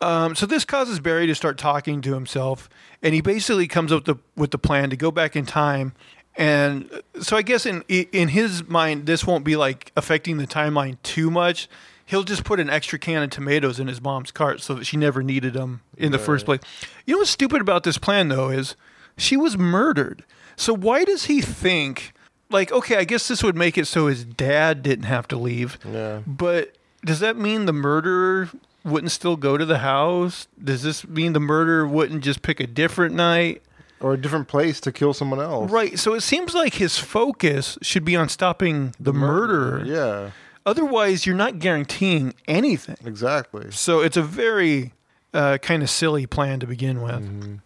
[0.00, 2.68] Um, so this causes Barry to start talking to himself,
[3.02, 5.92] and he basically comes up the, with the plan to go back in time.
[6.36, 6.88] And
[7.20, 11.30] so I guess in in his mind, this won't be like affecting the timeline too
[11.32, 11.68] much.
[12.06, 14.96] he'll just put an extra can of tomatoes in his mom's cart so that she
[14.96, 16.60] never needed them in the first place.
[17.04, 18.76] You know what's stupid about this plan though is
[19.16, 20.24] she was murdered.
[20.56, 22.12] So why does he think
[22.50, 25.76] like okay, I guess this would make it so his dad didn't have to leave.
[25.84, 26.20] Yeah.
[26.26, 28.48] But does that mean the murderer
[28.84, 30.46] wouldn't still go to the house?
[30.62, 33.62] Does this mean the murderer wouldn't just pick a different night?
[34.00, 35.70] Or a different place to kill someone else.
[35.70, 35.98] Right.
[35.98, 39.84] So it seems like his focus should be on stopping the, murderer.
[39.84, 40.30] Yeah.
[40.64, 42.96] Otherwise, you're not guaranteeing anything.
[43.04, 43.70] Exactly.
[43.72, 44.92] So it's a very
[45.34, 47.60] uh, kind of silly plan to begin with.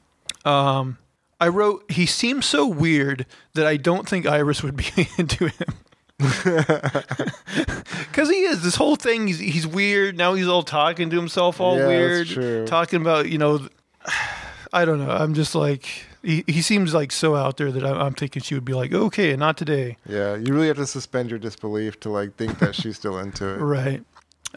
[0.47, 0.99] Um,
[1.41, 5.75] I wrote, he seems so weird that I don't think Iris would be into him.
[8.13, 8.63] Because he is.
[8.63, 10.19] This whole thing, he's, he's weird.
[10.19, 12.67] Now he's all talking to himself all Yeah, weird.
[12.67, 13.67] Talking about, you know,
[14.73, 15.11] I don't know.
[15.11, 15.87] I'm just like,
[16.23, 18.93] he, he seems like so out there that I'm, I'm thinking she would be like,
[18.93, 19.97] okay, not today.
[20.07, 20.35] Yeah.
[20.35, 23.57] You really have to suspend your disbelief to like think that she's still into it.
[23.57, 24.05] Right.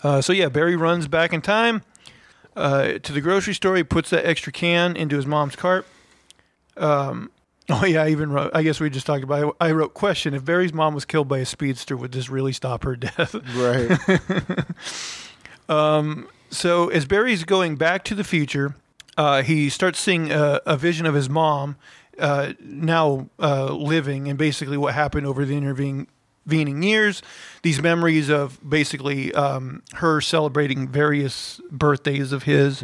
[0.03, 1.81] Uh, so yeah, Barry runs back in time
[2.57, 3.77] uh, to the grocery store.
[3.77, 5.87] He puts that extra can into his mom's cart.
[6.77, 7.31] Um,
[7.69, 8.51] oh yeah, I even wrote.
[8.53, 9.49] I guess we just talked about.
[9.49, 9.55] It.
[9.59, 12.83] I wrote question: If Barry's mom was killed by a speedster, would this really stop
[12.83, 13.35] her death?
[13.55, 13.97] Right.
[16.49, 18.75] so as Barry's going back to the future,
[19.17, 21.75] uh, he starts seeing a, a vision of his mom
[22.19, 26.07] uh, now uh, living, and basically what happened over the intervening
[26.45, 27.21] intervening years.
[27.63, 32.83] These memories of basically um, her celebrating various birthdays of his,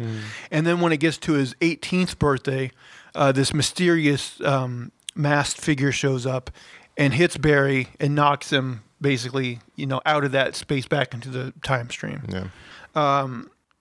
[0.50, 2.70] and then when it gets to his 18th birthday,
[3.14, 6.50] uh, this mysterious um, masked figure shows up
[6.96, 11.28] and hits Barry and knocks him basically, you know, out of that space back into
[11.28, 12.46] the time stream yeah.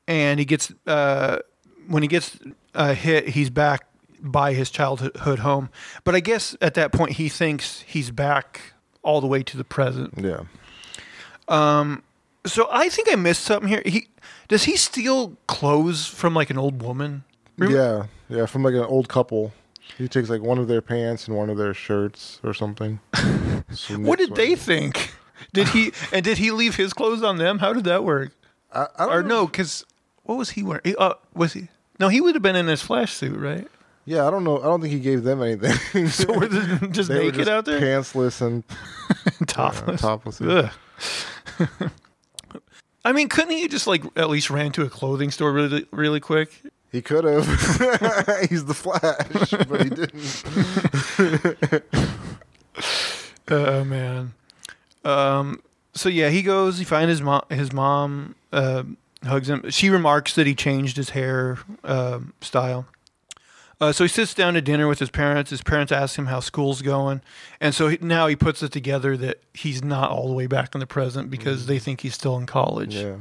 [0.07, 1.39] and he gets uh,
[1.87, 2.37] when he gets
[2.73, 3.85] uh, hit, he's back
[4.19, 5.69] by his childhood home.
[6.03, 9.63] But I guess at that point, he thinks he's back all the way to the
[9.63, 10.13] present.
[10.17, 10.43] Yeah.
[11.47, 12.03] Um.
[12.45, 13.83] So I think I missed something here.
[13.85, 14.07] He
[14.47, 17.23] does he steal clothes from like an old woman?
[17.61, 18.37] Remember- Yeah.
[18.37, 18.45] Yeah.
[18.45, 19.53] From like an old couple.
[19.97, 22.99] He takes like one of their pants and one of their shirts or something.
[23.73, 25.13] So What did they think?
[25.53, 27.59] Did he and did he leave his clothes on them?
[27.59, 28.31] How did that work?
[28.73, 29.27] I, I don't Or know.
[29.29, 29.85] no, because
[30.23, 30.81] what was he wearing?
[30.83, 31.69] He- Uh, was he?
[31.99, 33.67] No, he would have been in his flash suit, right?
[34.05, 34.59] Yeah, I don't know.
[34.59, 36.07] I don't think he gave them anything.
[36.09, 38.63] So were they just they naked just out there, pantsless and
[39.47, 40.01] topless.
[40.01, 40.41] topless.
[40.41, 40.69] Ugh.
[43.03, 46.19] I mean, couldn't he just like at least ran to a clothing store really, really
[46.19, 46.61] quick?
[46.91, 47.45] He could have.
[48.49, 51.83] He's the Flash, but he didn't.
[53.47, 54.33] Oh man.
[55.03, 55.61] Um.
[55.93, 56.77] So yeah, he goes.
[56.77, 57.41] He finds his mom.
[57.49, 58.83] His mom uh,
[59.25, 59.69] hugs him.
[59.69, 62.85] She remarks that he changed his hair um style.
[63.81, 65.49] Uh, so he sits down to dinner with his parents.
[65.49, 67.21] His parents ask him how school's going,
[67.59, 70.73] and so he, now he puts it together that he's not all the way back
[70.75, 72.95] in the present because they think he's still in college.
[72.95, 73.15] Yeah.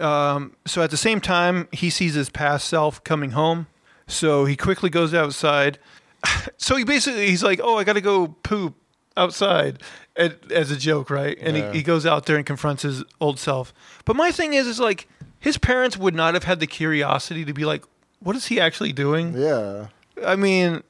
[0.00, 3.66] Um, so at the same time, he sees his past self coming home.
[4.06, 5.78] So he quickly goes outside.
[6.58, 8.74] So he basically he's like, "Oh, I got to go poop
[9.16, 9.82] outside,"
[10.16, 11.36] and, as a joke, right?
[11.40, 11.70] And Yeah.
[11.72, 13.72] he, he goes out there and confronts his old self.
[14.04, 15.08] But my thing is, is like
[15.38, 17.84] his parents would not have had the curiosity to be like,
[18.20, 19.86] "What is he actually doing?" Yeah.
[20.24, 20.82] I mean,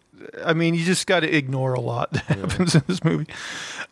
[0.44, 3.27] I mean, you just got to ignore a lot that happens in this movie.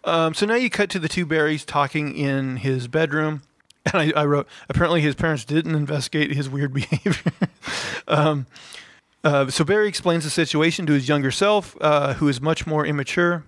[0.05, 3.43] Um, so now you cut to the two Barrys talking in his bedroom,
[3.93, 7.33] and I, I wrote apparently his parents didn't investigate his weird behavior.
[8.07, 8.47] um,
[9.25, 12.87] uh, so Barry explains the situation to his younger self, uh, who is much more
[12.87, 13.45] immature.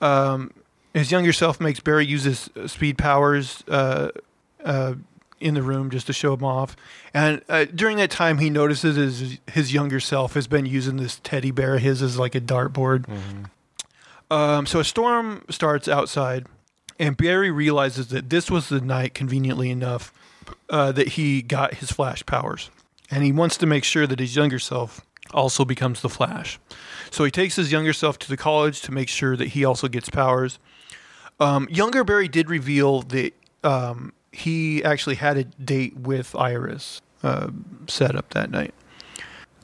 [0.00, 0.52] Um,
[0.92, 4.10] his younger self makes Barry use his uh, speed powers uh,
[4.64, 4.94] uh,
[5.40, 6.76] in the room just to show him off.
[7.12, 11.20] And uh, during that time, he notices his, his younger self has been using this
[11.24, 13.06] teddy bear of his as like a dartboard.
[14.30, 16.46] Um, so a storm starts outside,
[16.98, 20.12] and Barry realizes that this was the night, conveniently enough,
[20.68, 22.70] uh, that he got his Flash powers.
[23.10, 25.00] And he wants to make sure that his younger self
[25.32, 26.58] also becomes the Flash.
[27.10, 29.88] So he takes his younger self to the college to make sure that he also
[29.88, 30.58] gets powers.
[31.40, 37.50] Um, younger Barry did reveal that um, he actually had a date with Iris uh,
[37.88, 38.74] set up that night.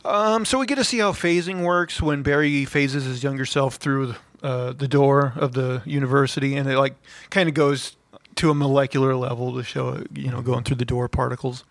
[0.05, 3.77] Um, so we get to see how phasing works when Barry phases his younger self
[3.77, 6.95] through uh, the door of the university, and it like
[7.31, 7.97] kind of goes
[8.37, 11.65] to a molecular level to show you know, going through the door particles.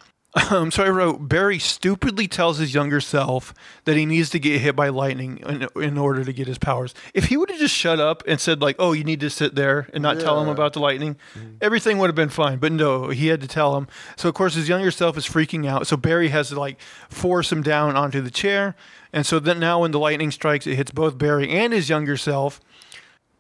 [0.52, 3.52] Um, so I wrote Barry stupidly tells his younger self
[3.86, 6.94] that he needs to get hit by lightning in, in order to get his powers.
[7.16, 9.56] If he would have just shut up and said like, "Oh, you need to sit
[9.56, 11.18] there and not tell him about the lightning,"
[11.62, 12.60] everything would have been fine.
[12.60, 13.88] But no, he had to tell him.
[14.18, 15.88] So of course his younger self is freaking out.
[15.88, 18.76] So Barry has to like force him down onto the chair,
[19.12, 22.18] and so then now when the lightning strikes, it hits both Barry and his younger
[22.18, 22.62] self.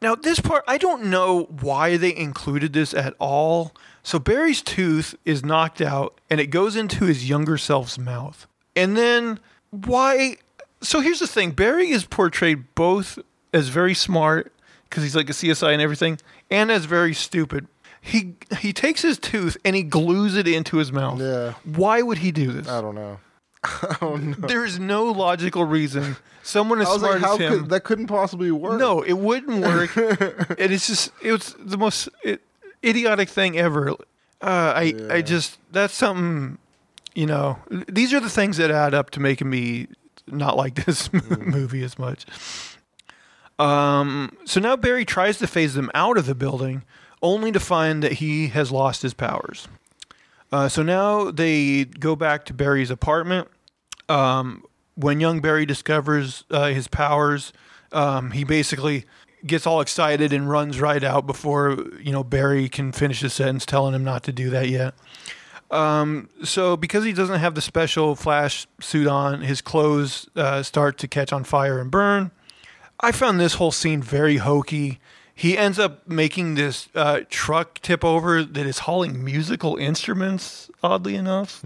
[0.02, 5.15] Now, this part, I don't know why they included this at all, So Barry's tooth
[5.25, 8.47] is knocked out and it goes into his younger self's mouth.
[8.75, 9.39] And then
[9.71, 10.38] why?
[10.81, 13.19] So here's the thing Barry is portrayed both
[13.53, 14.51] as very smart
[14.89, 17.67] because he's like a CSI and everything, and as very stupid.
[18.01, 21.19] He he takes his tooth and he glues it into his mouth.
[21.19, 21.55] Yeah.
[21.65, 22.67] Why would he do this?
[22.67, 23.19] I don't know.
[23.63, 24.47] I don't know.
[24.47, 27.59] There is no logical reason someone as I was smart like, how as him.
[27.59, 28.79] could that couldn't possibly work?
[28.79, 29.95] No, it wouldn't work.
[29.97, 32.39] And it is just it was the most i
[32.83, 33.91] idiotic thing ever.
[33.91, 33.95] Uh,
[34.41, 36.57] I I just that's something
[37.15, 37.59] you know.
[37.87, 39.87] These are the things that add up to making me
[40.27, 42.25] not like this movie as much.
[43.57, 44.37] Um.
[44.45, 46.83] So now Barry tries to phase them out of the building,
[47.21, 49.67] only to find that he has lost his powers.
[50.51, 53.47] Uh, so now they go back to Barry's apartment.
[54.07, 54.63] Um,
[54.95, 57.53] when young Barry discovers uh, his powers,
[57.91, 59.05] um, he basically
[59.45, 63.65] gets all excited and runs right out before you know Barry can finish his sentence,
[63.65, 64.93] telling him not to do that yet.
[65.71, 70.97] Um, so because he doesn't have the special flash suit on, his clothes uh, start
[70.99, 72.32] to catch on fire and burn.
[72.99, 74.99] I found this whole scene very hokey.
[75.34, 81.15] He ends up making this uh, truck tip over that is hauling musical instruments, oddly
[81.15, 81.63] enough.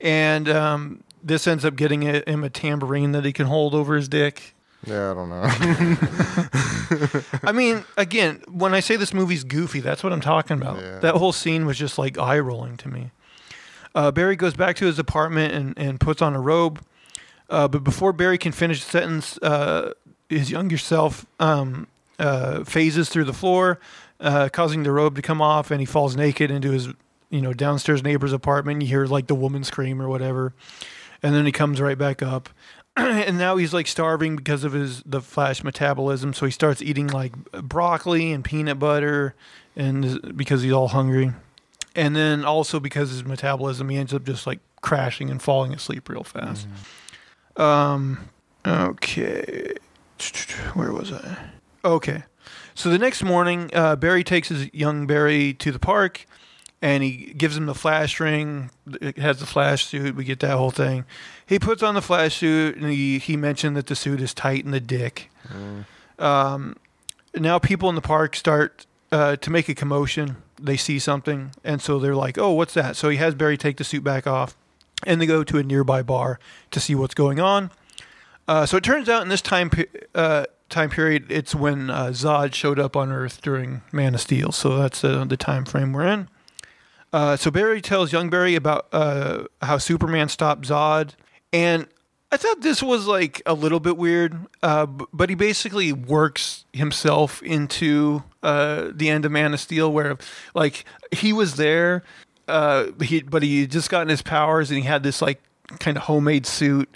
[0.00, 4.08] And um, this ends up getting him a tambourine that he can hold over his
[4.08, 4.55] dick.
[4.86, 5.42] Yeah, I don't know.
[7.42, 10.80] I mean, again, when I say this movie's goofy, that's what I'm talking about.
[10.80, 11.00] Yeah.
[11.00, 13.10] That whole scene was just like eye rolling to me.
[13.94, 16.80] Uh, Barry goes back to his apartment and, and puts on a robe.
[17.48, 19.92] Uh, but before Barry can finish the sentence, uh,
[20.28, 21.86] his younger self um,
[22.18, 23.80] uh, phases through the floor,
[24.20, 26.88] uh, causing the robe to come off, and he falls naked into his
[27.30, 28.82] you know downstairs neighbor's apartment.
[28.82, 30.52] You hear like the woman scream or whatever,
[31.22, 32.48] and then he comes right back up.
[33.26, 37.08] and now he's like starving because of his the flash metabolism so he starts eating
[37.08, 39.34] like broccoli and peanut butter
[39.76, 41.32] and because he's all hungry.
[41.94, 45.74] And then also because of his metabolism he ends up just like crashing and falling
[45.74, 46.66] asleep real fast.
[47.56, 48.30] Um
[48.66, 49.74] okay.
[50.72, 51.36] Where was i?
[51.84, 52.24] Okay.
[52.74, 56.26] So the next morning uh, barry takes his young barry to the park
[56.86, 58.70] and he gives him the flash ring.
[59.00, 60.14] It has the flash suit.
[60.14, 61.04] We get that whole thing.
[61.44, 64.64] He puts on the flash suit, and he, he mentioned that the suit is tight
[64.64, 65.28] in the dick.
[66.20, 66.76] Um,
[67.34, 70.36] now people in the park start uh, to make a commotion.
[70.62, 73.78] They see something, and so they're like, "Oh, what's that?" So he has Barry take
[73.78, 74.56] the suit back off,
[75.04, 76.38] and they go to a nearby bar
[76.70, 77.72] to see what's going on.
[78.46, 79.72] Uh, so it turns out in this time
[80.14, 84.52] uh, time period, it's when uh, Zod showed up on Earth during Man of Steel.
[84.52, 86.28] So that's uh, the time frame we're in.
[87.16, 91.12] Uh, so Barry tells young Barry about uh, how Superman stopped Zod,
[91.50, 91.86] and
[92.30, 97.42] I thought this was like a little bit weird, uh, but he basically works himself
[97.42, 100.18] into uh, the end of Man of Steel, where
[100.54, 102.02] like he was there,
[102.48, 105.40] uh, he but he just gotten his powers and he had this like
[105.80, 106.88] kind of homemade suit,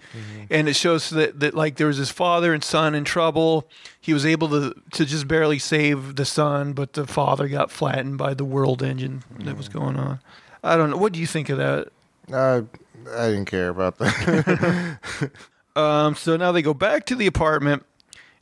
[0.50, 3.68] and it shows that that like there was his father and son in trouble.
[4.00, 8.18] He was able to to just barely save the son, but the father got flattened
[8.18, 10.20] by the world engine that was going on.
[10.62, 10.96] I don't know.
[10.96, 11.88] What do you think of that?
[12.32, 12.64] I
[13.16, 14.98] I didn't care about that.
[15.76, 17.84] Um, so now they go back to the apartment,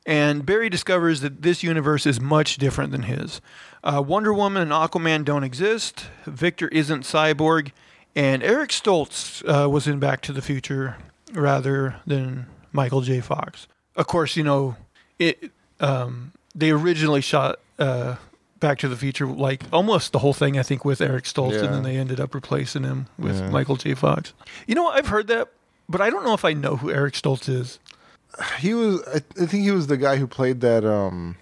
[0.06, 3.40] and Barry discovers that this universe is much different than his.
[3.84, 6.06] Uh, Wonder Woman and Aquaman don't exist.
[6.26, 7.72] Victor isn't cyborg,
[8.18, 10.96] and Eric Stoltz uh, was in Back to the Future
[11.32, 13.20] rather than Michael J.
[13.20, 13.68] Fox.
[13.96, 14.76] Of course, you know
[15.18, 15.50] it.
[15.80, 18.16] Um, they originally shot uh,
[18.58, 21.72] Back to the Future like almost the whole thing, I think, with Eric Stoltz, and
[21.72, 23.50] then they ended up replacing him with Yeah.
[23.50, 23.94] Michael J.
[23.94, 24.32] Fox.
[24.66, 24.88] You know.
[24.88, 25.48] I've heard that,
[25.88, 27.78] but I don't know if I know who Eric Stoltz is.
[28.58, 31.36] he was I, I think he was the guy who played that um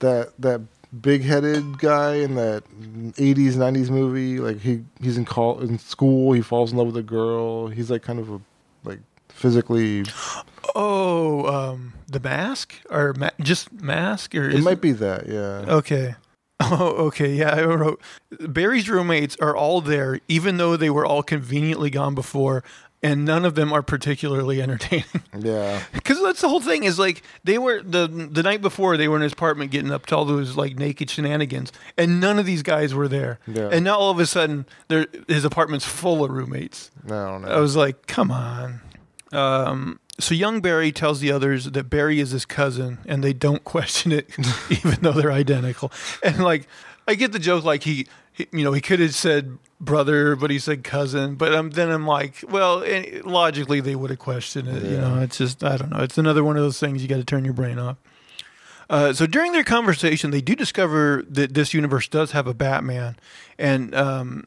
[0.00, 0.60] that that
[1.00, 2.64] big headed guy in that
[3.14, 4.38] 80s 90s movie.
[4.38, 6.32] Like he he's in call in school.
[6.32, 7.68] He falls in love with a girl.
[7.68, 8.40] He's like kind of a
[8.84, 10.04] like physically
[10.74, 12.74] Oh, um, the mask?
[12.90, 14.34] Or ma- just mask?
[14.34, 15.64] Or it might be that yeah.
[15.74, 16.14] Okay.
[16.58, 17.34] Oh, okay.
[17.34, 18.00] Yeah, I wrote
[18.40, 22.64] Barry's roommates are all there, even though they were all conveniently gone before,
[23.06, 25.04] and none of them are particularly entertaining.
[25.38, 26.84] yeah Because that's the whole thing.
[26.84, 30.06] Is like they were the the night before they were in his apartment getting up
[30.06, 33.38] to all those like naked shenanigans, and none of these guys were there.
[33.46, 33.68] Yeah.
[33.72, 36.90] And now all of a sudden, there his apartment's full of roommates.
[37.04, 38.80] I don't I was like, come on.
[39.32, 43.64] Um, so young Barry tells the others that Barry is his cousin, and they don't
[43.74, 44.30] question it,
[44.70, 45.92] even though they're identical.
[46.22, 46.66] And like,
[47.06, 50.50] I get the joke, like he, he you know, he could have said brother, but
[50.50, 51.34] he said cousin.
[51.34, 52.84] But um, then I'm like, well,
[53.24, 54.82] logically they would have questioned it.
[54.84, 56.00] You know, it's just I don't know.
[56.00, 57.96] It's another one of those things you got to turn your brain off.
[58.88, 63.16] Uh, so during their conversation, they do discover that this universe does have a Batman,
[63.58, 64.46] and um,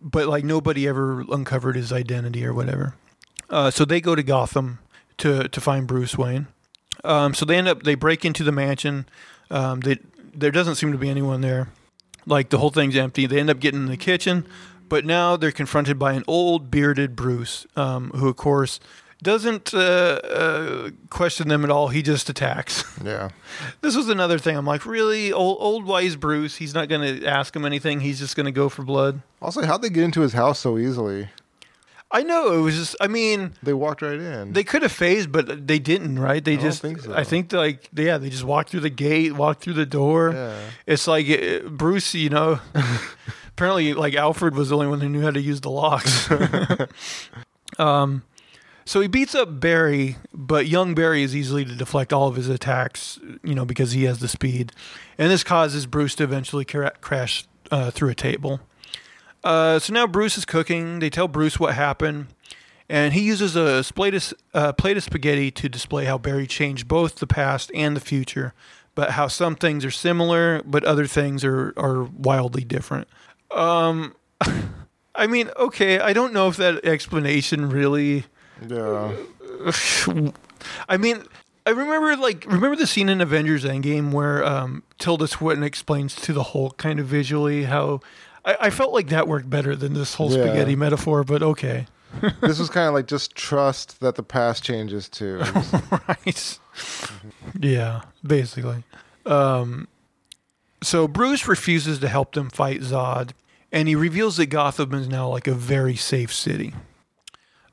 [0.00, 2.94] but like nobody ever uncovered his identity or whatever.
[3.50, 4.78] Uh, so they go to Gotham
[5.18, 6.46] to to find Bruce Wayne.
[7.04, 9.06] Um, so they end up they break into the mansion.
[9.50, 9.98] Um, they,
[10.32, 11.68] there doesn't seem to be anyone there.
[12.30, 13.26] Like the whole thing's empty.
[13.26, 14.46] They end up getting in the kitchen,
[14.88, 18.78] but now they're confronted by an old bearded Bruce, um, who of course
[19.22, 21.88] doesn't uh, uh, question them at all.
[21.88, 22.84] He just attacks.
[23.04, 23.30] Yeah.
[23.80, 24.56] this was another thing.
[24.56, 26.56] I'm like, really, old, old wise Bruce.
[26.56, 28.00] He's not going to ask him anything.
[28.00, 29.22] He's just going to go for blood.
[29.42, 31.28] Also, how'd they get into his house so easily?
[32.12, 32.96] I know it was just.
[33.00, 34.52] I mean, They walked right in.
[34.52, 36.18] they could have phased, but they didn't.
[36.18, 36.44] Right?
[36.44, 36.82] They don't just.
[36.82, 37.14] think so.
[37.14, 40.32] I think like yeah, they just walked through the gate, walked through the door.
[40.34, 40.58] yeah.
[40.86, 42.58] It's like uh, Bruce, you know.
[43.48, 46.28] apparently, like Alfred was the only one who knew how to use the locks.
[47.78, 48.22] um,
[48.84, 52.48] so he beats up Barry, but young Barry is easily to deflect all of his
[52.48, 54.72] attacks, you know, because he has the speed,
[55.18, 58.60] and this causes Bruce to eventually cra- crash uh, through a table.
[59.42, 60.98] Uh, so now Bruce is cooking.
[60.98, 62.28] They tell Bruce what happened,
[62.88, 66.88] and he uses a plate of, uh, plate of spaghetti to display how Barry changed
[66.88, 68.52] both the past and the future,
[68.94, 73.08] but how some things are similar, but other things are, are wildly different.
[73.50, 74.14] Um,
[75.14, 78.24] I mean, okay, I don't know if that explanation really.
[78.66, 79.12] Yeah.
[80.88, 81.24] I mean,
[81.66, 86.32] I remember like remember the scene in Avengers Endgame where um, Tilda Swinton explains to
[86.32, 88.00] the Hulk kind of visually how.
[88.44, 90.44] I, I felt like that worked better than this whole Yeah.
[90.44, 91.86] spaghetti metaphor, but okay.
[92.40, 95.38] this was kind of like just trust that the past changes too.
[96.08, 96.58] right.
[97.58, 98.82] Yeah, basically.
[99.26, 99.86] Um,
[100.82, 103.30] so Bruce refuses to help them fight Zod,
[103.70, 106.74] and he reveals that Gotham is now like a very safe city.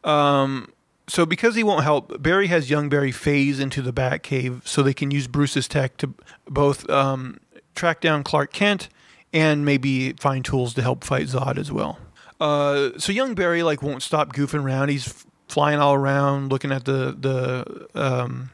[0.04, 0.72] Um,
[1.08, 4.94] so because he won't help, Barry has young Barry phase into the Batcave so they
[4.94, 6.14] can use Bruce's tech to
[6.48, 7.40] both um,
[7.76, 8.90] track down Clark Kent
[9.38, 12.00] and maybe find tools to help fight Zod as well.
[12.42, 14.90] Uh, so young Barry like won't stop goofing around.
[14.90, 18.50] He's f- flying all around, looking at the the um,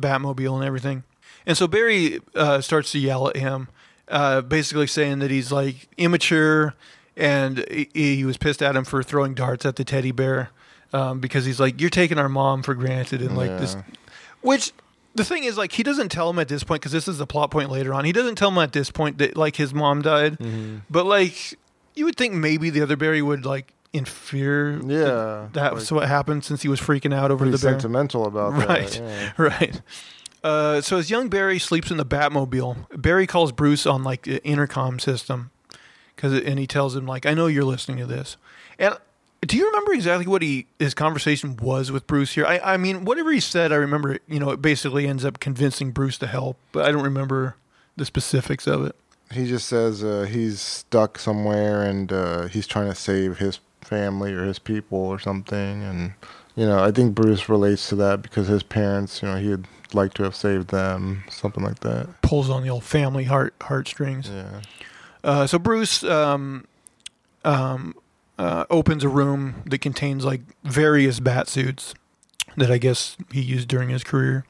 [0.00, 1.04] Batmobile and everything.
[1.44, 3.68] And so Barry uh, starts to yell at him,
[4.08, 6.74] uh, basically saying that he's like immature,
[7.14, 10.50] and he, he was pissed at him for throwing darts at the teddy bear
[10.94, 13.76] um, because he's like, "You're taking our mom for granted," and like this,
[14.40, 14.72] which.
[15.14, 17.26] The thing is, like, he doesn't tell him at this point because this is the
[17.26, 18.04] plot point later on.
[18.04, 20.38] He doesn't tell him at this point that like his mom died,
[20.90, 21.58] but like
[21.94, 25.48] you would think maybe the other Barry would like infer that Yeah.
[25.52, 27.58] that's like, what happened since he was freaking out over the bear.
[27.72, 28.88] sentimental about Right.
[28.88, 28.98] that.
[28.98, 29.32] Yeah.
[29.36, 29.82] Right.
[30.42, 34.42] Uh, so as young Barry sleeps in the Batmobile, Barry calls Bruce on like the
[34.44, 35.50] intercom system,
[36.16, 38.38] because and he tells him like, "I know you're listening to this."
[38.78, 38.96] And
[39.46, 42.46] do you remember exactly what he his conversation was with Bruce here?
[42.46, 44.18] I, I mean, whatever he said, I remember.
[44.28, 47.56] You know, it basically ends up convincing Bruce to help, but I don't remember
[47.96, 48.96] the specifics of it.
[49.32, 54.32] He just says uh, he's stuck somewhere and uh, he's trying to save his family
[54.32, 55.82] or his people or something.
[55.82, 56.12] And,
[56.54, 60.14] you know, I think Bruce relates to that because his parents, you know, he'd like
[60.14, 62.08] to have saved them, something like that.
[62.22, 64.28] Pulls on the old family heart heartstrings.
[64.28, 64.60] Yeah.
[65.24, 66.66] Uh, so Bruce um,
[67.44, 67.94] um,
[68.42, 71.94] uh, opens a room that contains like various bat suits
[72.56, 74.44] that I guess he used during his career.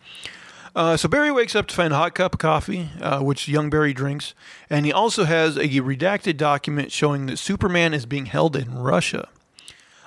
[0.74, 3.68] Uh, so Barry wakes up to find a hot cup of coffee, uh, which young
[3.68, 4.32] Barry drinks,
[4.70, 9.28] and he also has a redacted document showing that Superman is being held in Russia.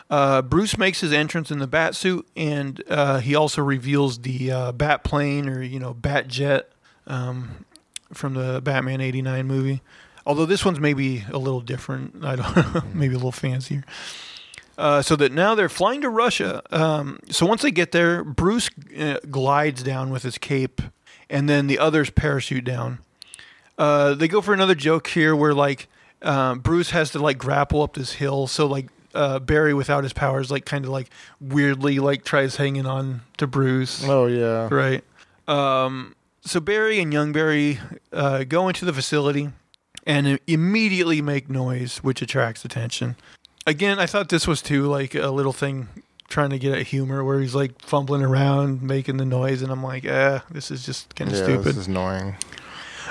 [0.10, 4.52] Uh, Bruce makes his entrance in the bat suit, and uh, he also reveals the
[4.52, 6.72] uh, bat plane or you know bat jet
[7.06, 7.66] um,
[8.12, 9.82] from the Batman '89 movie.
[10.26, 12.16] Although this one's maybe a little different.
[12.26, 13.84] I don't know, maybe a little fancier.
[14.78, 16.62] Uh, so that now they're flying to Russia.
[16.70, 18.70] Um, so once they get there, Bruce
[19.00, 20.82] uh, glides down with his cape,
[21.30, 23.00] and then the others parachute down.
[23.78, 25.88] Uh, they go for another joke here, where like
[26.22, 28.48] uh, Bruce has to like grapple up this hill.
[28.48, 31.10] So like uh, Barry, without his powers, like kind of like
[31.40, 34.04] weirdly like tries hanging on to Bruce.
[34.06, 34.68] Oh, yeah.
[34.70, 35.04] Right.
[35.48, 37.80] Um, so Barry and young Barry
[38.12, 39.52] uh, go into the facility
[40.06, 43.16] and immediately make noise, which attracts attention.
[43.68, 45.88] Again, I thought this was too like a little thing
[46.28, 49.84] trying to get at humor, where he's like fumbling around making the noise, and I'm
[49.84, 51.64] like, eh, this is just kind of Yeah, stupid.
[51.66, 52.36] this is annoying.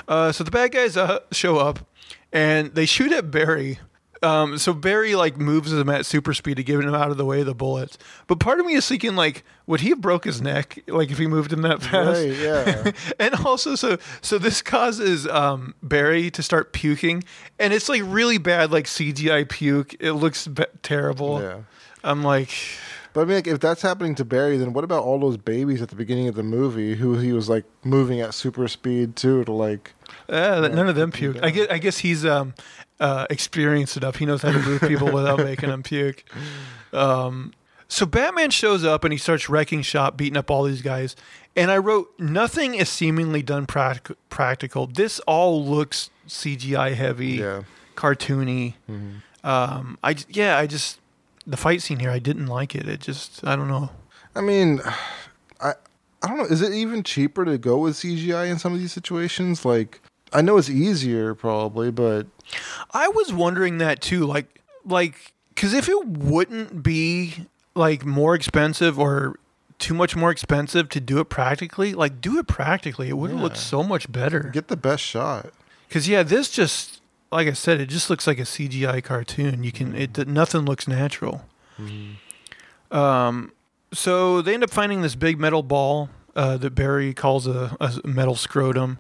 [0.07, 1.81] Uh, so the bad guys uh, show up,
[2.33, 3.79] and they shoot at Barry.
[4.25, 7.25] Um, so Barry like moves him at super speed to get him out of the
[7.25, 7.99] way of the bullets.
[8.27, 11.19] But part of me is thinking like, would he have broke his neck like if
[11.19, 12.21] he moved him that fast?
[12.21, 12.93] Right, yeah.
[13.21, 17.23] and also, so so this causes um, Barry to start puking,
[17.59, 19.95] and it's like really bad, like CGI puke.
[20.01, 21.43] It looks be- terrible.
[21.43, 21.59] yeah.
[22.03, 22.51] I'm like,
[23.15, 25.81] But I mean, like, if that's happening to Barry, then what about all those babies
[25.81, 29.43] at the beginning of the movie who he was like moving at super speed too
[29.45, 29.95] to like?
[30.29, 31.39] Uh, that none of them puke.
[31.43, 32.53] I guess, I guess he's um,
[33.01, 34.17] uh, experienced enough.
[34.17, 36.25] He knows how to move people without making them puke.
[36.93, 37.53] Um,
[37.89, 41.17] so Batman shows up and he starts wrecking shop, beating up all these guys.
[41.57, 44.87] And I wrote, nothing is seemingly done prac- practical.
[44.87, 47.63] This all looks CGI heavy, Yeah.
[47.97, 48.75] cartoony.
[48.89, 49.47] Mm-hmm.
[49.47, 51.01] Um, I yeah, I just
[51.47, 52.89] the fight scene here, I didn't like it.
[52.89, 53.91] It just, I don't know.
[54.35, 54.81] I mean,
[55.61, 55.75] I
[56.23, 56.45] I don't know.
[56.45, 59.65] Is it even cheaper to go with CGI in some of these situations?
[59.65, 60.01] Like,
[60.33, 62.27] I know it's easier probably, but
[62.93, 68.99] I was wondering that too, like, like, because if it wouldn't be like more expensive
[68.99, 69.39] or
[69.79, 73.11] too much more expensive to do it practically, like, do it practically.
[73.11, 74.51] It would have looked so much better.
[74.53, 75.53] get the best shot.
[75.89, 76.94] Because yeah, this just,
[77.35, 79.65] like I said, it just looks like a CGI cartoon.
[79.65, 81.43] You can, it nothing looks natural.
[82.91, 83.53] Um,
[83.93, 88.07] so they end up finding this big metal ball uh, that Barry calls a, a
[88.07, 88.99] metal scrotum,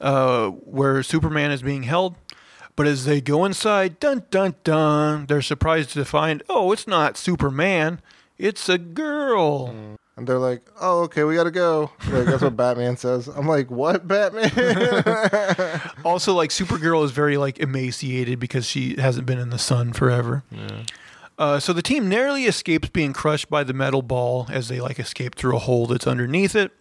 [0.00, 2.14] uh, where Superman is being held.
[2.76, 7.16] But as they go inside, dun dun dun, they're surprised to find, oh, it's not
[7.16, 8.00] Superman,
[8.38, 9.98] it's a girl.
[10.16, 13.28] And they're like, "Oh, okay, we gotta go." Like that's what Batman says.
[13.28, 14.50] I'm like, "What, Batman?"
[16.04, 20.42] Also, like Supergirl is very like emaciated because she hasn't been in the sun forever.
[21.38, 24.98] Uh, so the team narrowly escapes being crushed by the metal ball as they like
[24.98, 26.72] escape through a hole that's underneath it.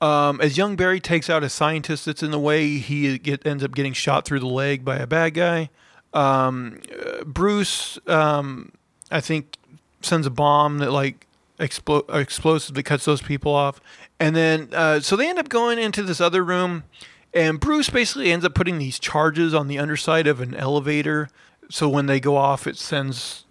[0.00, 3.64] Um, as young Barry takes out a scientist that's in the way, he get, ends
[3.64, 5.70] up getting shot through the leg by a bad guy.
[6.12, 8.72] Um, uh, Bruce, um,
[9.10, 9.56] I think,
[10.00, 11.26] sends a bomb that like
[11.58, 13.80] explo- explosive that cuts those people off,
[14.18, 16.84] and then uh, so they end up going into this other room,
[17.34, 21.28] and Bruce basically ends up putting these charges on the underside of an elevator.
[21.70, 23.44] So when they go off, it sends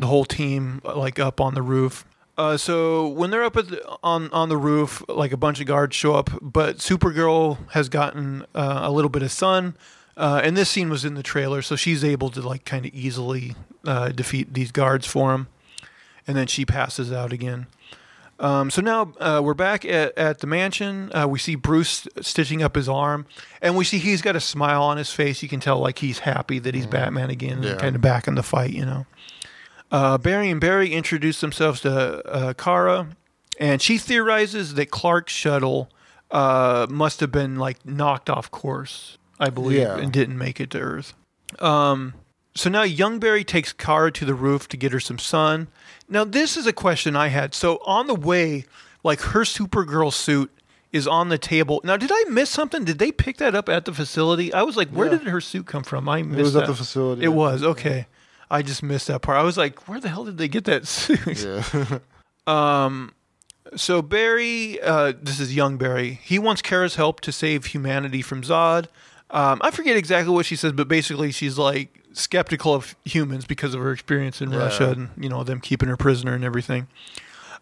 [0.00, 2.04] the whole team uh, like up on the roof.
[2.36, 5.66] Uh, so when they're up at the, on on the roof, like a bunch of
[5.66, 9.76] guards show up, but Supergirl has gotten uh, a little bit of sun,
[10.16, 12.92] uh, and this scene was in the trailer, so she's able to like kind of
[12.94, 13.54] easily
[13.86, 15.46] uh, defeat these guards for him,
[16.26, 17.66] and then she passes out again.
[18.40, 21.10] Um, so now uh, we're back at, at the mansion.
[21.14, 23.26] Uh, we see Bruce stitching up his arm,
[23.60, 25.42] and we see he's got a smile on his face.
[25.42, 27.76] You can tell like he's happy that he's Batman again, Yeah.
[27.76, 29.06] kind of back in the fight, you know.
[29.92, 31.92] Uh, Barry and Barry introduce themselves to
[32.26, 33.08] uh, Kara,
[33.60, 35.90] and she theorizes that Clark's shuttle
[36.32, 39.98] uh, must have been like knocked off course, I believe, Yeah.
[39.98, 41.12] and didn't make it to Earth.
[41.60, 42.14] Um,
[42.54, 45.68] so now young Barry takes Kara to the roof to get her some sun.
[46.12, 47.54] Now this is a question I had.
[47.54, 48.64] So on the way,
[49.02, 50.50] like her Supergirl suit
[50.92, 51.80] is on the table.
[51.84, 52.84] Now did I miss something?
[52.84, 54.52] Did they pick that up at the facility?
[54.52, 55.18] I was like, where Yeah.
[55.18, 56.08] did her suit come from?
[56.08, 56.62] I missed it was that.
[56.64, 57.24] at the facility.
[57.24, 58.06] It was okay.
[58.50, 59.38] I just missed that part.
[59.38, 61.42] I was like, where the hell did they get that suit?
[61.44, 61.98] Yeah.
[62.46, 63.12] Um,
[63.76, 66.18] so Barry, uh, this is young Barry.
[66.24, 68.86] He wants Kara's help to save humanity from Zod.
[69.30, 73.74] Um, I forget exactly what she says, but basically she's like skeptical of humans because
[73.74, 74.58] of her experience in Yeah.
[74.58, 76.86] Russia and you know them keeping her prisoner and everything.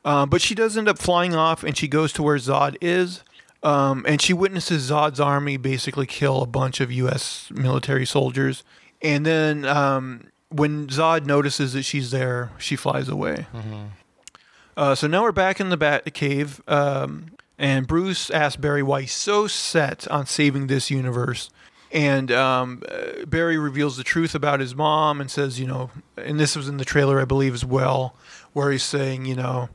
[0.05, 3.23] Um, but she does end up flying off, and she goes to where Zod is.
[3.63, 7.51] Um, and she witnesses Zod's army basically kill a bunch of U.S.
[7.53, 8.65] military soldiers.
[9.03, 13.47] And then um, when Zod notices that she's there, she flies away.
[14.77, 19.03] Uh, so now we're back in the Bat Cave, um, and Bruce asks Barry why
[19.03, 21.51] he's so set on saving this universe.
[21.93, 22.83] And um,
[23.27, 26.77] Barry reveals the truth about his mom and says, you know, and this was in
[26.77, 28.15] the trailer, I believe, as well,
[28.53, 29.69] where he's saying, you know,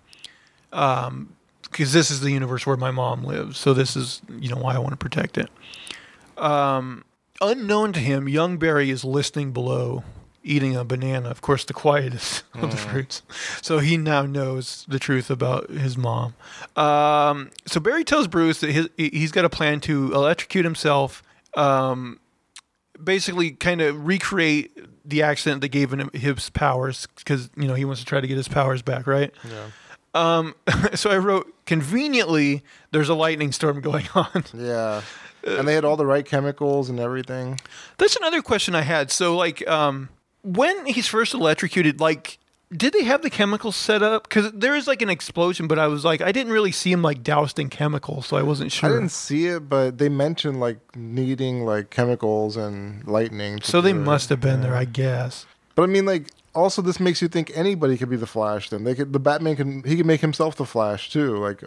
[0.69, 4.75] because this is the universe where my mom lives, so this is, you know, why
[4.75, 5.49] I want to protect it.
[6.37, 7.03] Um,
[7.41, 10.03] unknown to him, young Barry is listening below,
[10.43, 11.29] eating a banana.
[11.29, 13.23] Of course, the quietest of the fruits.
[13.61, 16.35] So he now knows the truth about his mom.
[16.75, 21.23] Um, so Barry tells Bruce that his, he's got a plan to electrocute himself.
[21.55, 22.19] Um,
[23.01, 27.85] basically, kind of recreate the accident that gave him his powers, because you know he
[27.85, 29.33] wants to try to get his powers back, right?
[29.49, 29.67] yeah.
[30.15, 30.55] Um,
[30.95, 32.63] so I wrote conveniently.
[32.91, 34.45] There's a lightning storm going on.
[34.53, 35.01] Yeah.
[35.45, 37.59] And they had all the right chemicals and everything.
[37.99, 39.11] That's another question I had.
[39.11, 40.09] So, like, um,
[40.41, 42.39] when he's first electrocuted, like,
[42.75, 44.27] did they have the chemicals set up?
[44.27, 47.01] Because there is like an explosion, but I was like, I didn't really see him
[47.01, 48.89] like doused in chemicals, so I wasn't sure.
[48.89, 53.61] I didn't see it, but they mentioned like needing like chemicals and lightning.
[53.61, 55.45] so they must have been there, I guess.
[55.75, 58.69] But I mean, like, also this makes you think anybody could be the Flash.
[58.69, 61.37] Then they could, the Batman can, he can make himself the Flash too.
[61.37, 61.63] Like,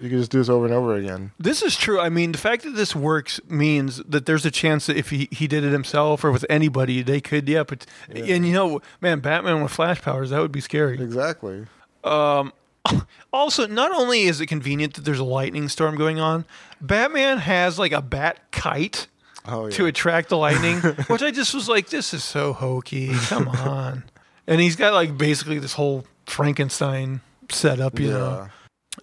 [0.00, 1.32] you could just do this over and over again.
[1.38, 2.00] This is true.
[2.00, 5.28] I mean, the fact that this works means that there's a chance that if he,
[5.30, 7.62] he did it himself or with anybody, they could, yeah.
[7.64, 11.00] But and you know, man, Batman with flash powers, that would be scary.
[11.00, 11.66] Exactly.
[12.02, 12.52] Um,
[13.32, 16.44] also, not only is it convenient that there's a lightning storm going on,
[16.80, 19.06] Batman has like a bat kite
[19.46, 19.70] Oh yeah.
[19.76, 20.78] to attract the lightning,
[21.08, 23.12] which I just was like, this is so hokey.
[23.26, 24.04] Come on.
[24.46, 27.20] And he's got like basically this whole Frankenstein
[27.50, 28.48] setup, you know.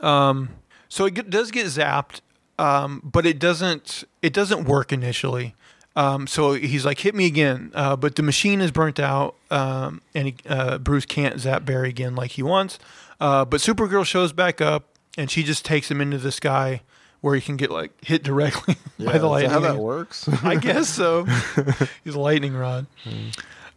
[0.02, 0.48] yeah.
[0.90, 2.22] So it get- does get zapped,
[2.60, 4.04] um, but it doesn't.
[4.22, 5.56] It doesn't work initially.
[5.96, 10.02] Um, so he's like, "Hit me again," uh, but the machine is burnt out, um,
[10.14, 12.78] and he, uh, Bruce can't zap Barry again like he wants.
[13.20, 14.86] Uh, but Supergirl shows back up,
[15.18, 16.82] and she just takes him into the sky
[17.22, 19.50] where he can get like hit directly Yeah, by the lightning.
[19.52, 20.30] how that works?
[20.44, 21.24] I guess so.
[22.04, 22.86] He's a lightning rod.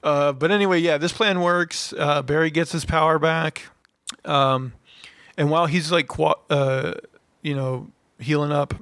[0.03, 1.95] Uh, but anyway, yeah, this plan works.
[1.97, 3.63] Uh, Barry gets his power back,
[4.27, 4.75] um,
[5.41, 6.09] and while he's like,
[6.51, 6.93] uh,
[7.43, 7.89] you know,
[8.21, 8.75] healing up,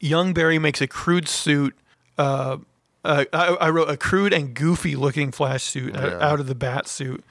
[0.00, 1.74] young Barry makes a crude suit.
[2.18, 2.58] Uh,
[3.04, 6.28] uh, I, I wrote a crude and goofy looking flash suit out- Yeah.
[6.28, 7.24] out of the bat suit,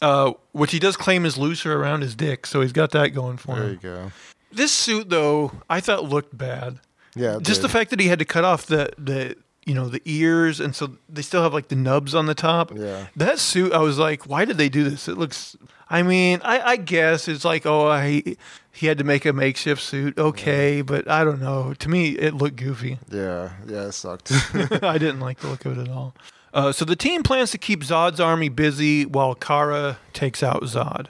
[0.00, 3.36] uh, which he does claim is looser around his dick, so he's got that going
[3.36, 3.78] for there him.
[3.82, 4.12] There you go.
[4.52, 6.80] This suit, though, I thought looked bad
[7.14, 7.38] Yeah.
[7.42, 10.58] just the fact that he had to cut off the the you know the ears
[10.58, 13.06] and so they still have like the nubs on the top Yeah.
[13.14, 15.54] that suit i was like why did they do this it looks
[15.90, 18.22] i mean i i guess it's like oh i
[18.72, 22.32] he had to make a makeshift suit okay but i don't know to me it
[22.34, 23.50] looked goofy Yeah.
[23.66, 23.86] Yeah.
[23.88, 24.32] It sucked.
[24.82, 26.14] i didn't like the look of it at all
[26.54, 31.06] uh, so the team plans to keep zod's army busy while kara takes out zod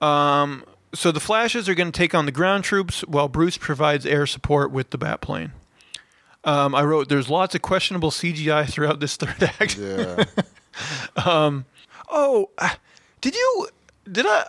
[0.00, 0.64] um,
[0.94, 4.26] so the flashes are going to take on the ground troops while bruce provides air
[4.26, 5.52] support with the bat plane
[6.42, 9.76] um, I wrote, there's lots of questionable CGI throughout this third act.
[9.76, 10.24] yeah.
[12.12, 12.70] Oh, uh,
[13.20, 13.68] did you?
[14.10, 14.46] Did I?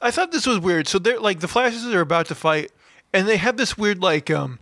[0.00, 0.88] I thought this was weird.
[0.88, 2.72] So they're like the Flashes are about to fight,
[3.12, 4.58] and they have this weird like, um,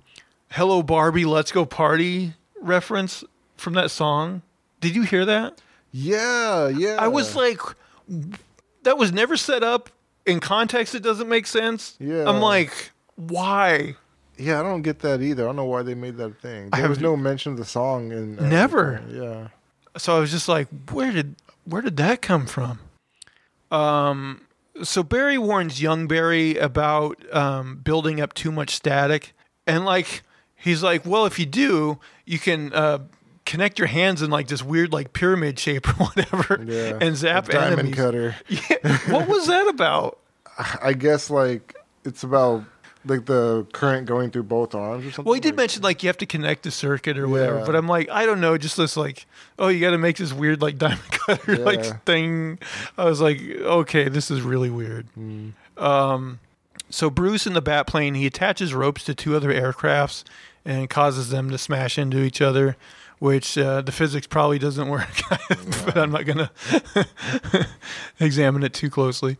[0.50, 3.24] "Hello Barbie, let's go party" reference
[3.56, 4.42] from that song.
[4.80, 5.60] Did you hear that?
[5.92, 6.68] Yeah.
[6.68, 6.96] Yeah.
[6.98, 7.60] I was like,
[8.82, 9.90] that was never set up
[10.26, 10.94] in context.
[10.94, 11.96] It doesn't make sense.
[11.98, 12.28] Yeah.
[12.28, 13.96] I'm like, why?
[14.38, 15.42] Yeah, I don't get that either.
[15.44, 16.70] I don't know why they made that thing.
[16.70, 19.02] There have- was no mention of the song in uh, Never.
[19.10, 19.48] Yeah.
[19.98, 21.34] so I was just like, where did
[21.64, 22.78] where did that come from?
[23.70, 24.42] Um,
[24.82, 29.32] so Barry warns young Barry about um, building up too much static,
[29.66, 30.22] and like
[30.56, 32.98] he's like, well, if you do, you can uh,
[33.46, 36.98] connect your hands in like this weird like pyramid shape or whatever, Yeah.
[37.00, 37.94] and zap A diamond enemies.
[37.96, 38.36] cutter.
[38.48, 40.18] Yeah, what was that about?
[40.82, 42.64] I guess like it's about
[43.04, 45.24] like the current going through both arms or something.
[45.24, 47.64] Well, he did like- mention like you have to connect the circuit or whatever, Yeah.
[47.64, 49.26] but I'm like, I don't know, just this like,
[49.58, 51.64] oh, you got to make this weird like diamond cutter Yeah.
[51.64, 52.58] like thing.
[52.98, 55.06] I was like, okay, this is really weird.
[55.14, 55.50] Hmm.
[55.78, 56.40] Um,
[56.90, 60.24] so Bruce in the bat plane, he attaches ropes to two other aircrafts
[60.64, 62.76] and causes them to smash into each other.
[63.18, 65.10] Which uh, the physics probably doesn't work,
[65.84, 66.50] but I'm not gonna
[68.20, 69.36] examine it too closely.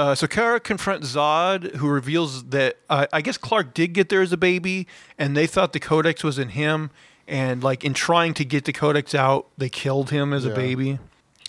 [0.00, 4.22] Uh, so Kara confronts Zod, who reveals that uh, I guess Clark did get there
[4.22, 4.86] as a baby,
[5.18, 6.90] and they thought the Codex was in him.
[7.28, 10.98] And like in trying to get the Codex out, they killed him as a baby.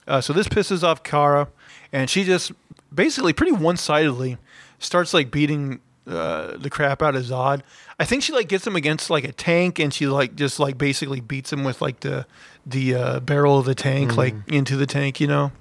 [0.06, 1.48] Uh, so this pisses off Kara,
[1.94, 2.52] and she just
[2.94, 4.38] basically pretty one-sidedly
[4.80, 7.62] starts like beating uh, the crap out of Zod.
[8.02, 10.78] I think she like gets him against like a tank, and she like just like
[10.78, 12.28] basically beats him with like the
[12.66, 15.54] the uh, barrel of the tank, like into the tank, you know.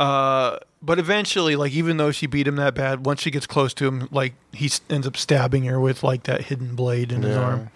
[0.00, 3.72] Uh, but eventually, like even though she beat him that bad, once she gets close
[3.74, 7.36] to him, like he ends up stabbing her with like that hidden blade in his
[7.36, 7.70] arm.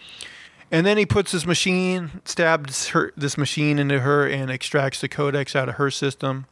[0.73, 5.09] And then he puts this machine, stabs her, this machine into her, and extracts the
[5.09, 6.47] codex out of her system.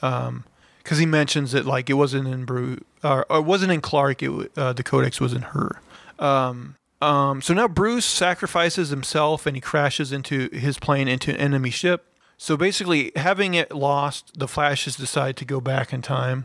[0.00, 4.22] Because he mentions that like it wasn't in Bru, or, or it wasn't in Clark.
[4.22, 5.80] It uh, the codex was in her.
[6.20, 11.36] Um, um, so now Bruce sacrifices himself, and he crashes into his plane into an
[11.36, 12.04] enemy ship.
[12.38, 16.44] So basically, having it lost, the Flashes decide to go back in time.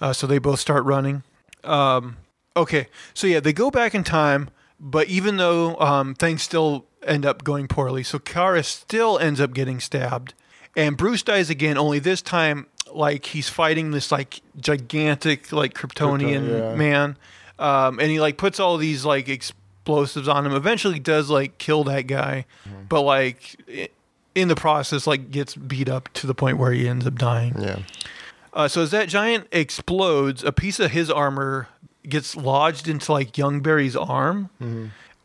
[0.00, 1.22] Uh, so they both start running.
[1.64, 2.16] Um,
[2.56, 7.26] okay, so yeah, they go back in time, but even though um, things still end
[7.26, 10.34] up going poorly, so Kara still ends up getting stabbed,
[10.76, 11.76] and Bruce dies again.
[11.76, 16.74] Only this time, like he's fighting this like gigantic like Kryptonian Krypton, yeah.
[16.74, 17.16] man,
[17.58, 20.52] um, and he like puts all these like explosives on him.
[20.52, 22.46] Eventually, does like kill that guy,
[22.88, 23.92] but like.
[24.36, 27.56] In the process, like gets beat up to the point where he ends up dying.
[27.58, 27.78] Yeah.
[28.52, 31.68] Uh, so as that giant explodes, a piece of his armor
[32.08, 34.50] gets lodged into like Young Barry's arm,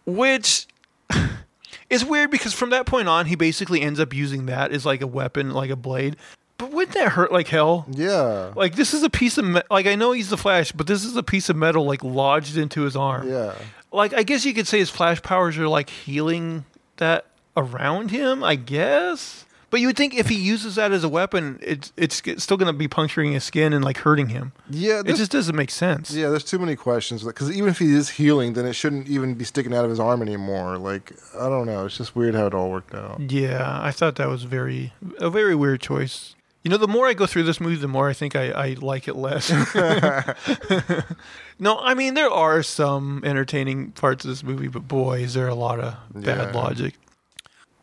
[0.06, 0.66] which
[1.90, 5.02] is weird because from that point on, he basically ends up using that as like
[5.02, 6.16] a weapon, like a blade.
[6.58, 7.86] But wouldn't that hurt like hell?
[7.92, 8.52] Yeah.
[8.56, 11.04] Like this is a piece of me- like I know he's the Flash, but this
[11.04, 13.28] is a piece of metal like lodged into his arm.
[13.30, 13.56] Yeah.
[13.92, 16.66] Like I guess you could say his Flash powers are like healing
[16.98, 17.26] that
[17.58, 18.44] around him.
[18.44, 22.22] I guess, But you would think if he uses that as a weapon, it's it's
[22.44, 24.52] still going to be puncturing his skin and like hurting him.
[24.70, 26.14] Yeah, It just doesn't make sense.
[26.14, 26.30] yeah.
[26.30, 29.46] There's too many questions because even if he is healing, then it shouldn't even be
[29.46, 30.78] sticking out of his arm anymore.
[30.78, 31.86] Like I don't know.
[31.86, 33.20] It's just weird how it all worked out.
[33.32, 36.36] Yeah, I thought that was very a very weird choice.
[36.64, 38.68] You know, the more I go through this movie, the more I think I, I
[38.80, 39.50] like it less.
[41.60, 45.48] no, I mean there are some entertaining parts of this movie, but boy, is there
[45.48, 46.60] a lot of bad Yeah.
[46.62, 46.96] logic.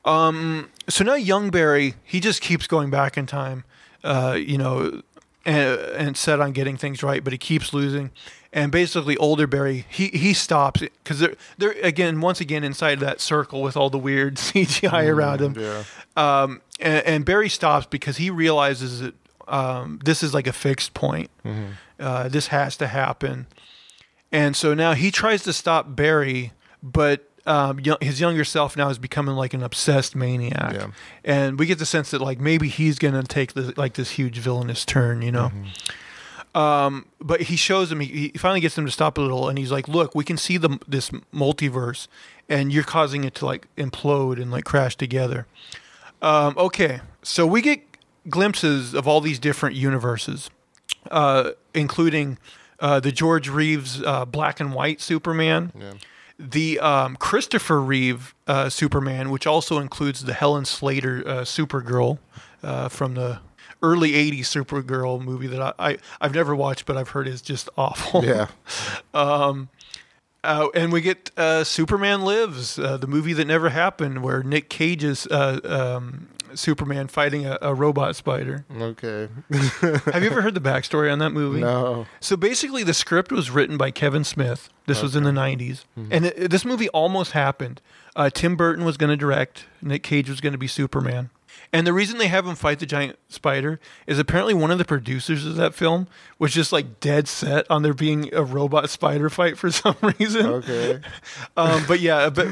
[0.04, 3.64] Um, so now young Barry, he just keeps going back in time,
[4.04, 5.02] uh, you know,
[5.44, 8.10] and, and set on getting things right, but he keeps losing.
[8.52, 13.20] And basically, older Barry, he he stops because they're they're again once again inside that
[13.20, 15.54] circle with all the weird CGI around him.
[15.58, 15.84] Yeah.
[16.16, 19.14] Um, and, and Barry stops because he realizes that
[19.46, 21.30] um, this is like a fixed point.
[22.00, 23.46] Uh, this has to happen.
[24.30, 28.88] And so now he tries to stop Barry, but um, yo- his younger self now
[28.90, 30.74] is becoming like an obsessed maniac.
[30.74, 30.86] Yeah.
[31.24, 34.38] And we get the sense that like maybe he's gonna take this, like this huge
[34.38, 35.50] villainous turn, you know.
[36.54, 38.00] Um, but he shows him.
[38.00, 40.36] He, he finally gets him to stop a little, and he's like, "Look, we can
[40.36, 42.08] see the this multiverse,
[42.48, 45.46] and you're causing it to like implode and like crash together."
[46.22, 47.82] Um, okay, so we get
[48.28, 50.50] glimpses of all these different universes,
[51.10, 52.38] uh, including
[52.80, 55.92] uh, the George Reeves uh, black and white Superman, Yeah.
[56.38, 62.18] The um, Christopher Reeve uh, Superman, which also includes the Helen Slater uh, Supergirl
[62.62, 63.40] uh, from the
[63.82, 67.68] early '80s Supergirl movie that I, I I've never watched, but I've heard is just
[67.76, 68.24] awful.
[68.24, 68.48] Yeah.
[70.44, 74.70] Uh, and we get uh, Superman Lives, uh, the movie that never happened, where Nick
[74.70, 78.64] Cage's uh, um, Superman fighting a, a robot spider.
[78.74, 79.28] Okay.
[79.80, 81.60] Have you ever heard the backstory on that movie?
[81.60, 82.06] no.
[82.20, 84.68] So basically, the script was written by Kevin Smith.
[84.86, 85.84] This was in the 90s.
[86.10, 87.80] And it, it- this movie almost happened.
[88.16, 91.30] Uh, Tim Burton was going to direct, Nick Cage was going to be Superman.
[91.70, 94.86] And the reason they have him fight the giant spider is apparently one of the
[94.86, 96.06] producers of that film
[96.38, 100.46] was just like dead set on there being a robot spider fight for some reason.
[100.46, 101.00] Okay.
[101.56, 102.46] Um, but yeah, but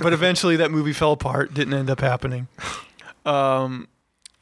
[0.00, 1.52] but eventually that movie fell apart.
[1.54, 2.48] Didn't end up happening.
[3.26, 3.88] Um,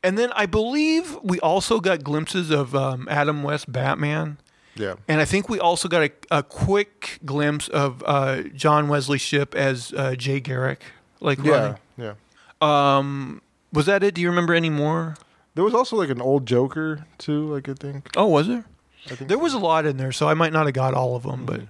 [0.03, 4.37] and then I believe we also got glimpses of um, Adam West Batman,
[4.77, 4.95] Yeah.
[5.09, 9.55] and I think we also got a, a quick glimpse of uh, John Wesley Shipp
[9.55, 10.83] as uh, Jay Garrick.
[11.21, 11.53] Like, Yeah.
[11.53, 11.77] running.
[11.97, 12.15] Yeah.
[12.61, 13.41] Um,
[13.73, 14.15] was that it?
[14.15, 15.17] Do you remember any more?
[15.55, 17.53] There was also like an old Joker too.
[17.53, 18.11] Like I think.
[18.17, 18.65] Oh, was there?
[19.07, 21.15] I think There was a lot in there, so I might not have got all
[21.17, 21.61] of them, but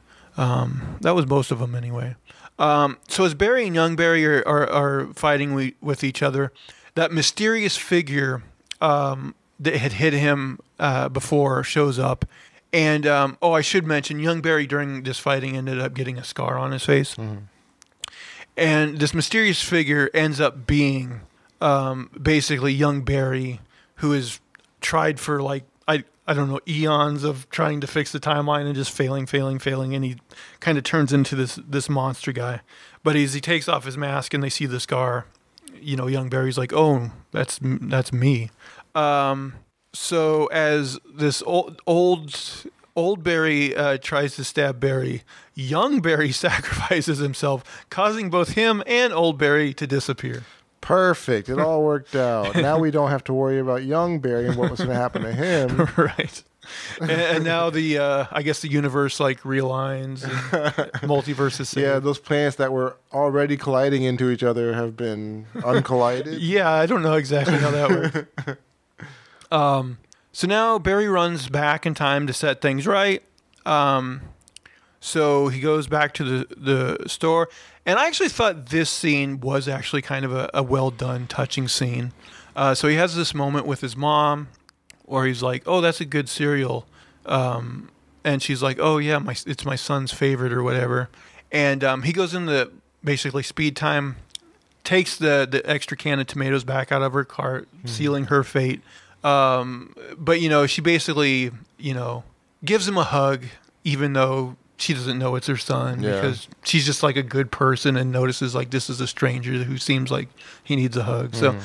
[0.41, 2.15] um, that was most of them anyway.
[2.59, 6.53] Um, so as Barry and Young Barry are, are, are fighting we, with each other,
[6.95, 8.43] that mysterious figure
[8.81, 12.25] um, that had hit him uh, before shows up.
[12.73, 16.25] And um, oh, I should mention, Young Barry during this fighting ended up getting a
[16.25, 17.17] scar on his face.
[18.57, 21.21] And this mysterious figure ends up being
[21.61, 23.61] um, basically young Barry,
[23.97, 24.41] who is
[24.81, 28.75] tried for like I I don't know eons of trying to fix the timeline and
[28.75, 30.17] just failing, failing, failing, and he
[30.61, 32.61] kind of turns into this this monster guy.
[33.03, 35.27] But as he takes off his mask and they see the scar,
[35.81, 38.51] you know, young Barry's like, "Oh, that's that's me."
[38.95, 39.55] Um,
[39.93, 42.35] so as this old old
[42.97, 45.23] old Barry uh, tries to stab Barry,
[45.55, 50.43] young Barry sacrifices himself, causing both him and old Barry to disappear.
[50.81, 51.49] Perfect.
[51.49, 52.55] It all worked out.
[52.57, 55.23] now we don't have to worry about young Barry and what was going to happen
[55.23, 55.89] to him.
[55.97, 56.43] right.
[57.01, 60.33] And, and now the uh, I guess the universe like realigns and
[61.03, 66.39] multiverse is Yeah, those planets that were already colliding into each other have been uncollided.
[66.41, 68.61] Yeah, I don't know exactly how that works.
[69.51, 69.99] um,
[70.33, 73.23] so now Barry runs back in time to set things right.
[73.67, 74.21] Um,
[75.01, 77.49] so he goes back to the, the store.
[77.87, 81.69] And I actually thought this scene was actually kind of a, a well done, touching
[81.69, 82.13] scene.
[82.57, 84.49] Uh, so he has this moment with his mom
[85.05, 86.87] where he's like, "Oh, that's a good cereal,"
[87.27, 87.91] um,
[88.25, 91.09] and she's like, "Oh yeah, my it's my son's favorite or whatever."
[91.53, 92.71] And um, he goes into
[93.03, 94.17] basically speed time,
[94.83, 98.81] takes the the extra can of tomatoes back out of her cart, sealing her fate.
[99.23, 102.25] Um, but you know, she basically you know
[102.65, 103.45] gives him a hug,
[103.85, 106.17] even though she doesn't know it's her son Yeah.
[106.17, 109.79] because she's just like a good person and notices like this is a stranger who
[109.79, 110.29] seems like
[110.65, 111.35] he needs a hug.
[111.35, 111.57] So.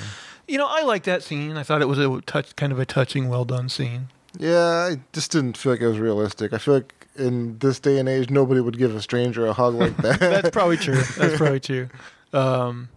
[0.50, 1.58] You know, I like that scene.
[1.58, 4.08] I thought it was a touch, kind of a touching, well done scene.
[4.40, 6.54] Yeah, I just didn't feel like it was realistic.
[6.54, 9.76] I feel like in this day and age, nobody would give a stranger a hug
[9.76, 10.20] like that.
[10.20, 10.96] That's probably true.
[11.18, 11.90] That's probably true.
[12.34, 12.90] Um,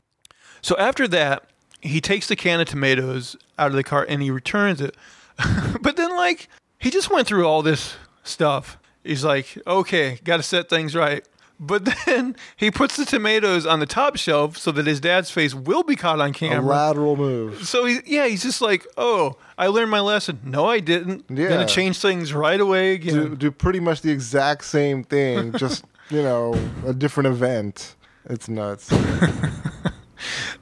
[0.62, 1.44] so after that,
[1.82, 4.96] he takes the can of tomatoes out of the cart and he returns it.
[5.82, 6.48] but then, like,
[6.78, 8.78] he just went through all this stuff.
[9.04, 11.26] He's like, okay, got to set things right.
[11.64, 15.54] But then he puts the tomatoes on the top shelf so that his dad's face
[15.54, 16.60] will be caught on camera.
[16.60, 17.66] A lateral move.
[17.66, 20.40] So he, yeah, he's just like, "Oh, I learned my lesson.
[20.44, 21.24] No, I didn't.
[21.30, 21.48] Yeah.
[21.48, 25.84] Gonna change things right away again." Do, do pretty much the exact same thing, just
[26.10, 26.54] you know,
[26.84, 27.94] a different event.
[28.28, 28.92] It's nuts.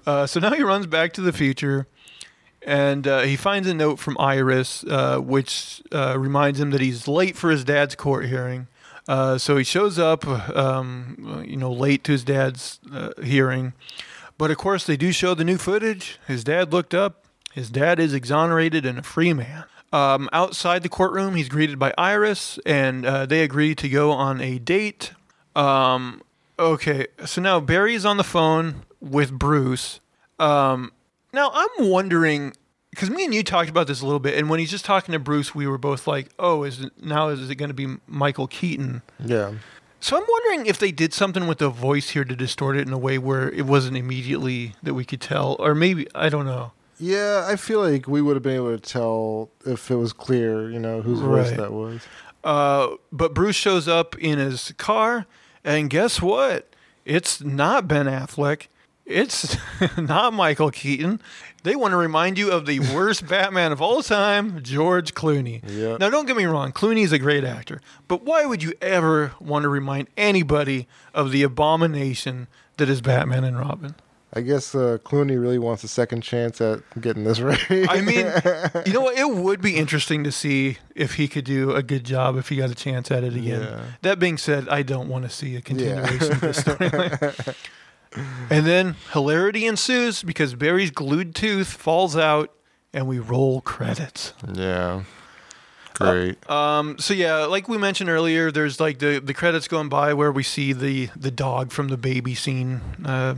[0.06, 1.86] Uh, so now he runs back to the future,
[2.62, 7.06] and uh, he finds a note from Iris, uh, which uh, reminds him that he's
[7.06, 8.66] late for his dad's court hearing.
[9.10, 10.24] Uh, so he shows up,
[10.56, 13.72] um, you know, late to his dad's uh, hearing.
[14.38, 16.20] But of course, they do show the new footage.
[16.28, 17.24] His dad looked up.
[17.52, 19.64] His dad is exonerated and a free man.
[19.92, 24.40] Um, outside the courtroom, he's greeted by Iris, and uh, they agree to go on
[24.40, 25.10] a date.
[25.56, 26.22] Um,
[26.56, 29.98] okay, so now Barry's on the phone with Bruce.
[30.38, 30.92] Um,
[31.32, 32.52] now I'm wondering
[32.90, 35.12] because me and you talked about this a little bit, and when he's just talking
[35.12, 37.96] to Bruce, we were both like, "Oh, is it, now is it going to be
[38.06, 39.52] Michael Keaton?" Yeah.
[40.02, 42.92] So I'm wondering if they did something with the voice here to distort it in
[42.92, 46.72] a way where it wasn't immediately that we could tell, or maybe I don't know.
[46.98, 50.70] Yeah, I feel like we would have been able to tell if it was clear,
[50.70, 51.56] you know, whose voice Right.
[51.58, 52.02] that was.
[52.44, 55.26] Uh, but Bruce shows up in his car,
[55.64, 56.74] and guess what?
[57.04, 58.66] It's not Ben Affleck.
[59.06, 59.56] It's
[59.98, 61.20] not Michael Keaton.
[61.62, 65.62] They want to remind you of the worst Batman of all time, George Clooney.
[65.66, 65.96] Yeah.
[65.98, 69.64] Now, don't get me wrong, Clooney's a great actor, but why would you ever want
[69.64, 72.46] to remind anybody of the abomination
[72.78, 73.94] that is Batman and Robin?
[74.32, 77.58] I guess uh, Clooney really wants a second chance at getting this right.
[77.70, 78.26] I mean,
[78.86, 79.18] you know what?
[79.18, 82.54] It would be interesting to see if he could do a good job if he
[82.56, 83.62] got a chance at it again.
[83.62, 83.80] Yeah.
[84.02, 85.60] That being said, I don't want to see a Yeah.
[85.62, 87.56] continuation of this storyline.
[88.12, 92.52] and then hilarity ensues because Barry's glued tooth falls out
[92.92, 94.32] and we roll credits.
[94.52, 95.02] yeah.
[95.94, 96.50] Great.
[96.50, 100.32] Um, so yeah, like we mentioned earlier, there's like the, the credits going by where
[100.32, 103.34] we see the the dog from the baby scene, uh,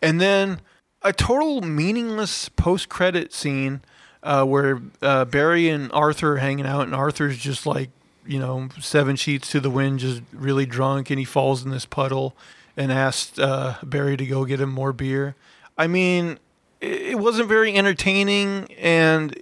[0.00, 0.60] and then
[1.02, 3.80] a total meaningless post credit scene
[4.22, 7.90] uh, where uh, Barry and Arthur are hanging out, and Arthur's just like
[8.24, 11.84] you know seven sheets to the wind, just really drunk, and he falls in this
[11.84, 12.36] puddle
[12.76, 15.34] and asked uh, Barry to go get him more beer.
[15.78, 16.38] I mean,
[16.80, 19.32] it, wasn't very entertaining, and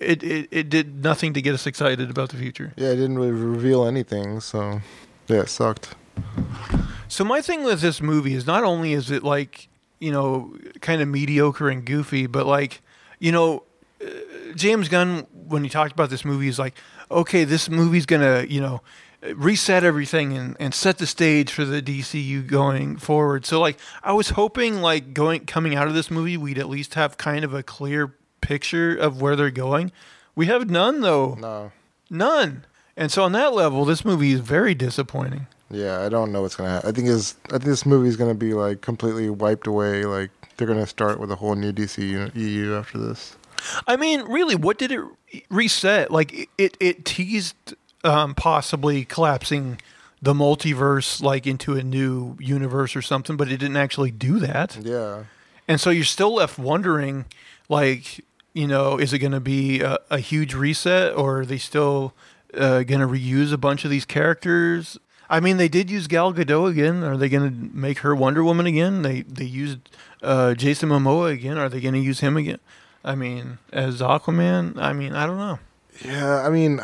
[0.00, 2.72] it, it, it did nothing to get us excited about the future.
[2.76, 4.80] yeah, it didn't really reveal anything, so
[5.28, 5.94] yeah, it sucked.
[7.08, 9.68] So my thing with this movie is not only is it like
[10.00, 12.82] you know kind of mediocre and goofy, but like
[13.18, 13.64] you know
[14.04, 14.08] uh,
[14.54, 16.74] James Gunn when he talked about this movie is like,
[17.10, 18.80] okay, this movie's gonna you know
[19.34, 23.46] reset everything and, and set the stage for the DCU going forward.
[23.46, 26.94] So like I was hoping like going coming out of this movie we'd at least
[26.94, 29.92] have kind of a clear picture of where they're going.
[30.34, 31.34] We have none though.
[31.34, 31.72] No.
[32.10, 32.66] None.
[32.96, 35.46] And so on that level, this movie is very disappointing.
[35.70, 36.88] Yeah, I don't know what's gonna happen.
[36.88, 40.04] I think is I think this movie's gonna be like completely wiped away.
[40.04, 43.36] Like they're gonna start with a whole new DC EU after this.
[43.86, 45.00] I mean, really, what did it
[45.48, 46.10] reset?
[46.10, 47.74] Like it, it, it teased
[48.04, 49.80] um, possibly collapsing
[50.22, 54.78] the multiverse like into a new universe or something, but it didn't actually do that.
[54.80, 55.24] Yeah.
[55.66, 57.24] And so you're still left wondering,
[57.68, 61.58] like, you know, is it going to be a, a huge reset, or are they
[61.58, 62.14] still
[62.54, 64.98] uh, going to reuse a bunch of these characters?
[65.28, 67.02] I mean, they did use Gal Gadot again.
[67.02, 69.02] Are they going to make her Wonder Woman again?
[69.02, 69.90] They they used
[70.22, 71.56] uh, Jason Momoa again.
[71.58, 72.60] Are they going to use him again?
[73.02, 74.78] I mean, as Aquaman.
[74.78, 75.58] I mean, I don't know.
[76.04, 76.80] Yeah, I mean,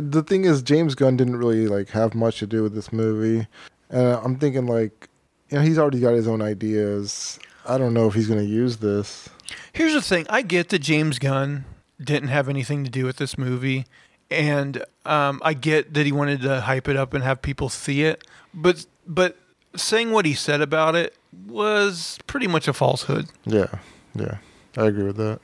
[0.00, 3.46] the thing is, James Gunn didn't really like have much to do with this movie,
[3.90, 5.08] and I'm thinking like,
[5.50, 7.38] you know, he's already got his own ideas.
[7.66, 9.28] I don't know if he's gonna use this.
[9.72, 11.64] Here's the thing: I get that James Gunn
[12.00, 13.86] didn't have anything to do with this movie,
[14.30, 18.02] and um, I get that he wanted to hype it up and have people see
[18.02, 18.24] it.
[18.54, 19.36] But but
[19.76, 21.14] saying what he said about it
[21.46, 23.26] was pretty much a falsehood.
[23.44, 23.78] Yeah,
[24.14, 24.38] yeah,
[24.76, 25.40] I agree with that.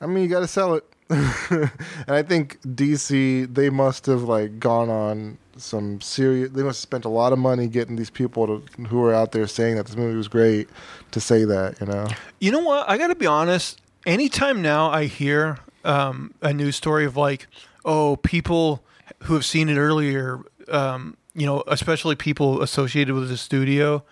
[0.00, 1.70] I mean, you got to sell it, and
[2.08, 6.50] I think DC they must have like gone on some serious.
[6.50, 9.32] They must have spent a lot of money getting these people to, who are out
[9.32, 10.68] there saying that this movie was great
[11.10, 11.80] to say that.
[11.80, 12.06] You know,
[12.38, 12.88] You know what?
[12.88, 13.80] I got to be honest.
[14.06, 17.46] Anytime now I hear um, a news story of like,
[17.84, 18.82] oh, people
[19.24, 24.02] who have seen it earlier, um, you know, especially people associated with the studio,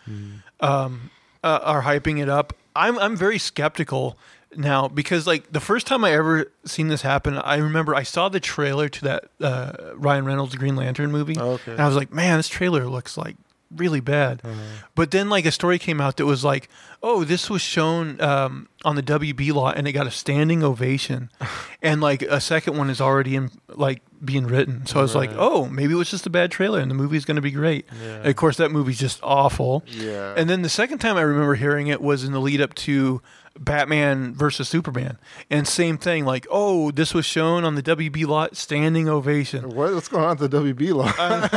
[0.60, 1.10] um,
[1.42, 2.52] uh, are hyping it up.
[2.76, 4.18] I'm I'm very skeptical
[4.56, 8.28] now because like the first time I ever seen this happen, I remember I saw
[8.28, 11.72] the trailer to that uh, Ryan Reynolds Green Lantern movie, Okay.
[11.72, 13.36] and I was like, man, this trailer looks like
[13.76, 14.40] really bad.
[14.42, 14.54] Uh-huh.
[14.94, 16.70] But then like a story came out that was like,
[17.02, 21.30] oh, this was shown um, on the WB lot and it got a standing ovation,
[21.82, 24.86] and like a second one is already in like being written.
[24.86, 27.24] So I was like, oh, maybe it was just a bad trailer and the movie's
[27.26, 27.86] going to be great.
[28.02, 28.28] Yeah.
[28.28, 29.84] Of course, that movie's just awful.
[29.86, 30.34] Yeah.
[30.36, 33.20] And then the second time I remember hearing it was in the lead up to
[33.58, 35.18] Batman versus Superman.
[35.50, 39.70] And same thing, like, oh, this was shown on the WB lot, standing ovation.
[39.70, 41.18] What, what's going on at the WB lot?
[41.20, 41.48] I'm-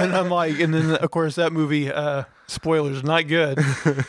[0.00, 3.58] and I'm like, and then of course that movie, uh, spoilers, not good.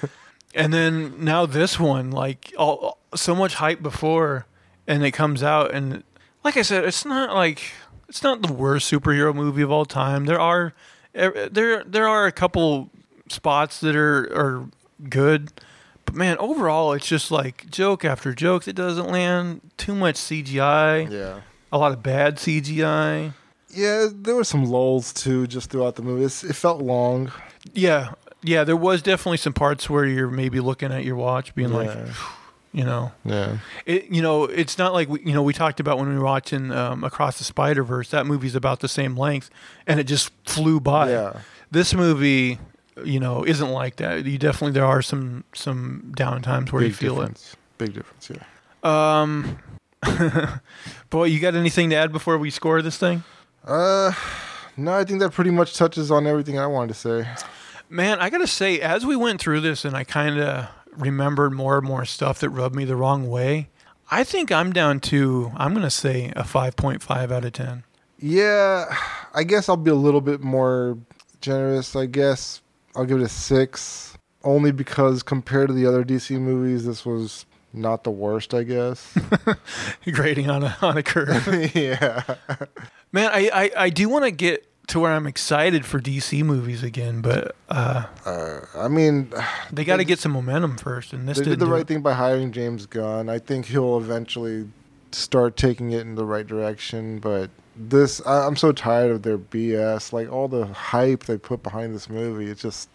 [0.55, 4.45] and then now this one, like, all so much hype before,
[4.87, 6.03] and it comes out, and
[6.43, 7.71] like I said, it's not like
[8.07, 10.25] it's not the worst superhero movie of all time.
[10.25, 10.73] There are
[11.15, 12.91] er, there there are a couple
[13.29, 14.69] spots that are are
[15.09, 15.51] good.
[16.05, 19.61] But man, overall, it's just like joke after joke that doesn't land.
[19.77, 21.41] Too much CGI, yeah.
[21.71, 23.33] a lot of bad CGI.
[23.69, 26.23] Yeah, there were some lulls too, just throughout the movie.
[26.25, 27.31] It's, it felt long.
[27.73, 31.73] Yeah, yeah, there was definitely some parts where you're maybe looking at your watch, being
[31.73, 31.89] like,
[32.71, 33.57] you know, Yeah.
[33.85, 36.23] it, you know, it's not like we, you know we talked about when we were
[36.23, 38.09] watching um, Across the Spider Verse.
[38.11, 39.49] That movie's about the same length,
[39.87, 41.09] and it just flew by.
[41.09, 41.39] Yeah.
[41.71, 42.59] This movie,
[43.03, 44.25] you know, isn't like that.
[44.25, 47.55] You definitely there are some some down times where you feel difference.
[47.77, 48.29] Big difference.
[48.29, 49.21] Yeah.
[49.21, 49.57] Um,
[51.09, 53.23] boy, you got anything to add before we score this thing?
[53.63, 54.13] Uh,
[54.77, 57.27] no, I think that pretty much touches on everything I wanted to say.
[57.89, 61.77] Man, I gotta say, as we went through this and I kind of remembered more
[61.77, 63.69] and more stuff that rubbed me the wrong way,
[64.09, 67.83] I think I'm down to, I'm gonna say a 5.5 out of 10.
[68.19, 68.95] Yeah,
[69.33, 70.97] I guess I'll be a little bit more
[71.41, 71.95] generous.
[71.95, 72.61] I guess
[72.95, 77.45] I'll give it a six, only because compared to the other DC movies, this was
[77.73, 78.53] not the worst.
[78.53, 79.17] I guess.
[80.11, 81.47] Grading on a, on a curve.
[81.75, 82.23] yeah.
[83.11, 86.83] Man, I, I, I do want to get to where I'm excited for DC movies
[86.83, 89.31] again, but uh, Uh, I mean,
[89.71, 92.13] they got to get some momentum first, and this they did the right thing by
[92.13, 93.29] hiring James Gunn.
[93.29, 94.69] I think he'll eventually
[95.11, 97.19] start taking it in the right direction.
[97.19, 100.13] But this, I, I'm so tired of their BS.
[100.13, 102.45] Like all the hype they put behind this movie.
[102.49, 102.89] It's just,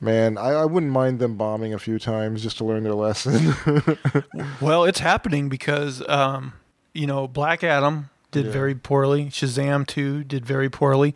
[0.00, 3.54] man, I, I wouldn't mind them bombing a few times just to learn their lesson.
[4.60, 6.52] Well, it's happening because, um,
[6.94, 8.52] you know, Black Adam did Yeah.
[8.52, 9.26] very poorly.
[9.26, 11.14] Shazam 2 did very poorly.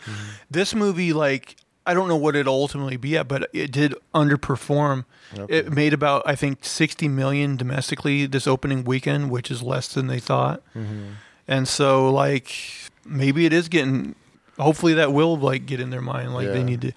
[0.50, 1.56] This movie, like,
[1.86, 5.04] I don't know what it'll ultimately be at, but it did underperform.
[5.36, 5.58] Okay.
[5.58, 10.06] It made about, I think, 60 million domestically this opening weekend, which is less than
[10.06, 10.62] they thought.
[10.76, 11.14] Mhm.
[11.51, 12.55] And so, like,
[13.05, 14.14] maybe it is getting.
[14.59, 16.32] Hopefully, that will like get in their mind.
[16.32, 16.92] Like they need to.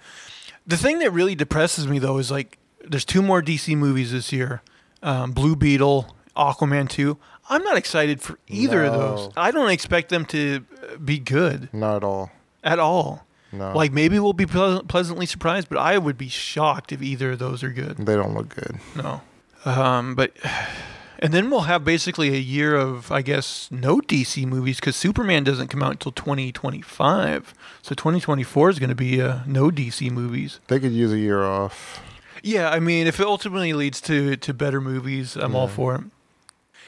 [0.67, 4.31] The thing that really depresses me though is like there's two more DC movies this
[4.31, 4.61] year,
[5.01, 7.17] um, Blue Beetle, Aquaman two.
[7.49, 9.29] I'm not excited for either of those.
[9.35, 12.31] I don't expect them to uh, be good Not at all.
[12.63, 13.25] at all.
[13.51, 13.75] No.
[13.75, 17.39] Like maybe we'll be pleas- pleasantly surprised, but I would be shocked if either of
[17.39, 17.97] those are good.
[17.97, 18.77] they don't look good.
[18.95, 19.21] No.
[19.65, 20.31] Um, but
[21.23, 25.43] and then we'll have basically a year of I guess no DC movies because Superman
[25.43, 27.53] doesn't come out until 2025.
[27.81, 30.59] So 2024 is going to be uh, no DC movies.
[30.67, 32.01] They could use a year off.
[32.43, 36.01] Yeah, I mean, if it ultimately leads to to better movies, I'm all for it.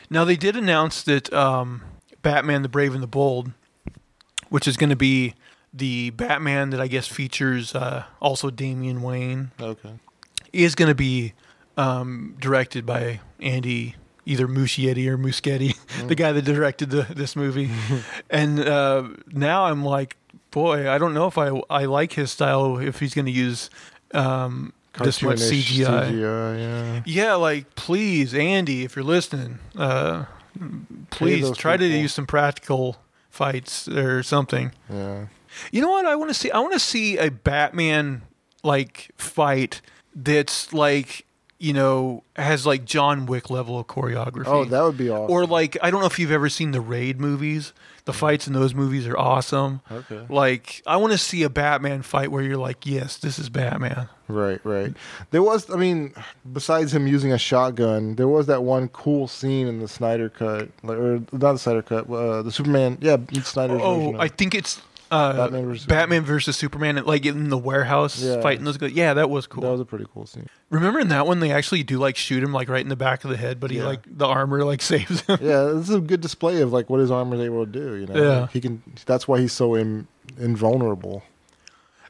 [0.09, 1.81] Now they did announce that um,
[2.21, 3.51] Batman: The Brave and the Bold,
[4.49, 5.33] which is going to be
[5.73, 9.93] the Batman that I guess features uh, also Damian Wayne, Okay.
[10.53, 11.33] is going to be
[11.77, 15.75] um, directed by Andy either Muschietti or Muschietti,
[16.07, 17.69] the guy that directed the, this movie.
[18.29, 20.17] and uh, now I'm like,
[20.51, 23.69] boy, I don't know if I I like his style if he's going to use
[24.13, 24.73] um,
[25.03, 26.11] this much CGI.
[26.11, 27.01] CGI, yeah.
[27.05, 30.25] Yeah, like please, Andy, if you're listening, uh,
[31.09, 31.99] please try to people.
[31.99, 32.97] use some practical
[33.29, 34.71] fights or something.
[34.89, 35.27] Yeah.
[35.71, 36.51] You know what I want to see?
[36.51, 38.23] I want to see a Batman
[38.63, 39.81] like fight
[40.13, 41.25] that's like
[41.65, 44.43] you know has like John Wick level of choreography.
[44.45, 45.31] Oh, that would be awesome.
[45.31, 47.73] or like I don't know if you've ever seen the Raid movies.
[48.05, 49.81] The fights in those movies are awesome.
[49.91, 50.25] Okay.
[50.29, 54.09] Like I want to see a Batman fight where you're like, yes, this is Batman.
[54.27, 54.93] Right, right.
[55.31, 56.13] There was, I mean,
[56.51, 60.69] besides him using a shotgun, there was that one cool scene in the Snyder cut,
[60.83, 64.19] or not the Snyder cut, uh, the Superman, yeah, Snyder's Oh, version.
[64.19, 64.81] I think it's
[65.11, 68.41] uh, Batman versus Batman versus Superman, like in the warehouse Yeah.
[68.41, 68.91] fighting those guys.
[68.91, 69.61] Yeah, that was cool.
[69.63, 70.47] That was a pretty cool scene.
[70.69, 73.23] Remember in that one they actually do like shoot him like right in the back
[73.23, 73.85] of the head, but he Yeah.
[73.85, 75.37] like the armor like saves him.
[75.41, 77.95] Yeah, this is a good display of like what his armor is able to do.
[77.95, 78.39] You know, Yeah.
[78.41, 78.81] Like, he can.
[79.05, 80.07] That's why he's so in,
[80.39, 81.23] invulnerable.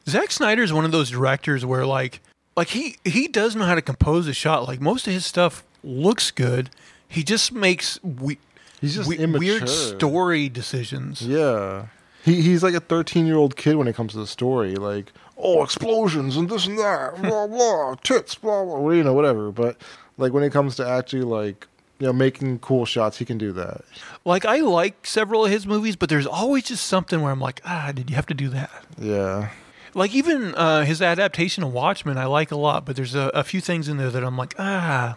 [0.07, 2.21] Zack Snyder's one of those directors where like
[2.55, 4.67] like he he does know how to compose a shot.
[4.67, 6.69] Like most of his stuff looks good.
[7.07, 8.37] He just makes we,
[8.81, 9.39] He's just we- immature.
[9.39, 11.21] weird story decisions.
[11.21, 11.87] Yeah,
[12.25, 14.75] he he's like a thirteen year old kid when it comes to the story.
[14.75, 19.51] Like, oh, explosions and this and that, blah blah, tits, blah blah, you know, whatever.
[19.51, 19.77] But
[20.17, 21.67] like when it comes to actually like,
[21.99, 23.81] you know making cool shots, he can do that.
[24.25, 27.61] Like I like several of his movies, but there's always just something where I'm like,
[27.63, 28.71] ah, did you have to do that?
[28.99, 29.51] Yeah.
[29.93, 33.43] Like even uh, his adaptation of Watchmen, I like a lot, but there's a, a
[33.45, 35.15] few things in there that I'm like, ah,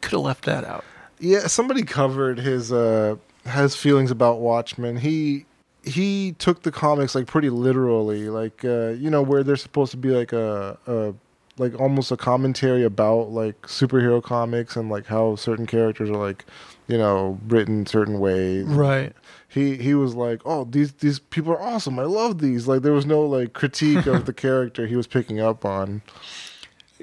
[0.00, 0.84] could have left that out.
[1.20, 4.96] Yeah, somebody covered his uh his feelings about Watchmen.
[4.96, 5.46] He
[5.82, 9.96] he took the comics like pretty literally, like uh, you know where they're supposed to
[9.96, 11.14] be like a, a
[11.58, 16.44] like almost a commentary about like superhero comics and like how certain characters are like
[16.88, 18.64] you know written certain ways.
[18.66, 19.14] Right.
[19.48, 21.98] He he was like, oh these these people are awesome.
[21.98, 22.66] I love these.
[22.66, 26.02] Like there was no like critique of the character he was picking up on.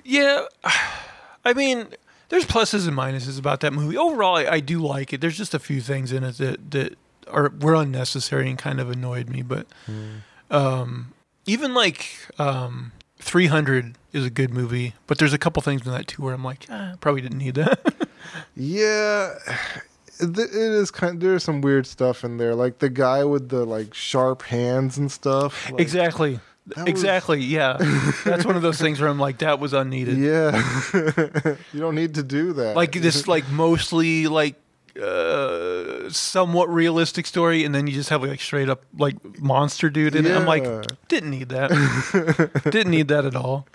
[0.04, 0.46] Yeah,
[1.44, 1.88] I mean,
[2.30, 3.98] there's pluses and minuses about that movie.
[3.98, 5.22] Overall, I, I do like it.
[5.22, 6.98] There's just a few things in it that that
[7.32, 9.42] are were unnecessary and kind of annoyed me.
[9.42, 9.68] But
[10.50, 11.14] um,
[11.46, 12.08] even like
[12.40, 16.34] um, 300 is a good movie, but there's a couple things in that too where
[16.34, 17.80] I'm like, ah, probably didn't need that.
[18.56, 19.36] Yeah,
[20.20, 21.22] it is kind.
[21.22, 25.12] there's some weird stuff in there, like the guy with the like sharp hands and
[25.12, 25.72] stuff.
[25.72, 26.40] Like, exactly.
[26.68, 27.40] that was- Exactly.
[27.40, 27.78] Yeah,
[28.26, 30.18] that's one of those things where I'm like, that was unneeded.
[30.18, 30.62] Yeah,
[31.74, 32.76] you don't need to do that.
[32.76, 34.56] Like this, like mostly like
[35.02, 40.16] uh somewhat realistic story and then you just have like straight up like monster dude
[40.16, 40.48] in it i'm Yeah.
[40.48, 41.70] like didn't need that
[42.72, 43.68] didn't need that at all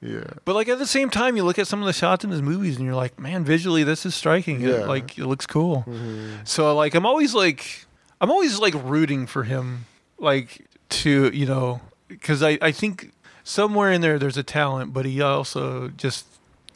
[0.00, 2.30] yeah, but like at the same time you look at some of the shots in
[2.30, 4.68] his movies and you're like man visually this is striking Yeah.
[4.70, 4.88] Mm-hmm.
[4.88, 5.84] like it looks cool
[6.44, 7.86] so like i'm always like
[8.20, 9.86] i'm always like rooting for him
[10.18, 13.12] like to you know because i i think
[13.42, 16.26] somewhere in there there's a talent but he also just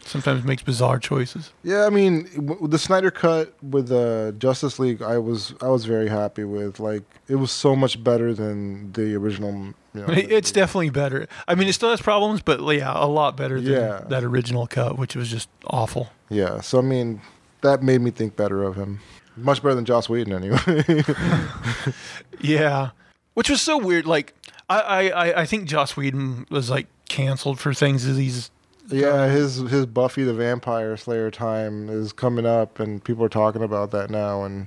[0.08, 1.84] sometimes makes bizarre choices yeah.
[1.86, 6.08] I mean, w- the Snyder cut with the Justice League, I was I was very
[6.08, 6.80] happy with.
[6.80, 9.52] Like, it was so much better than the original.
[9.94, 11.28] You know, It's definitely better.
[11.46, 14.00] I mean, it still has problems, but yeah, a lot better than Yeah.
[14.08, 16.08] that original cut, which was just awful.
[16.30, 16.60] yeah.
[16.60, 17.20] So I mean,
[17.62, 19.00] that made me think better of him.
[19.36, 20.58] Much better than Joss Whedon, anyway.
[22.40, 22.90] Yeah,
[23.34, 24.06] which was so weird.
[24.06, 24.34] Like,
[24.68, 28.50] I, I, I- I think Joss Whedon was like canceled for things that he's.
[28.88, 33.62] Yeah, his his Buffy the Vampire Slayer time is coming up, and people are talking
[33.62, 34.44] about that now.
[34.44, 34.66] And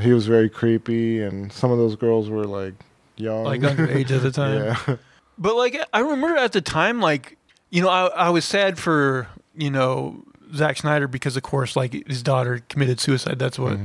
[0.00, 2.74] he was very creepy, and some of those girls were like
[3.16, 4.96] young, Like underage at the time, yeah,
[5.38, 7.38] but like I remember at the time, like
[7.70, 12.06] you know, I, I was sad for you know Zack Snyder because of course, like
[12.06, 13.38] his daughter committed suicide.
[13.38, 13.78] That's what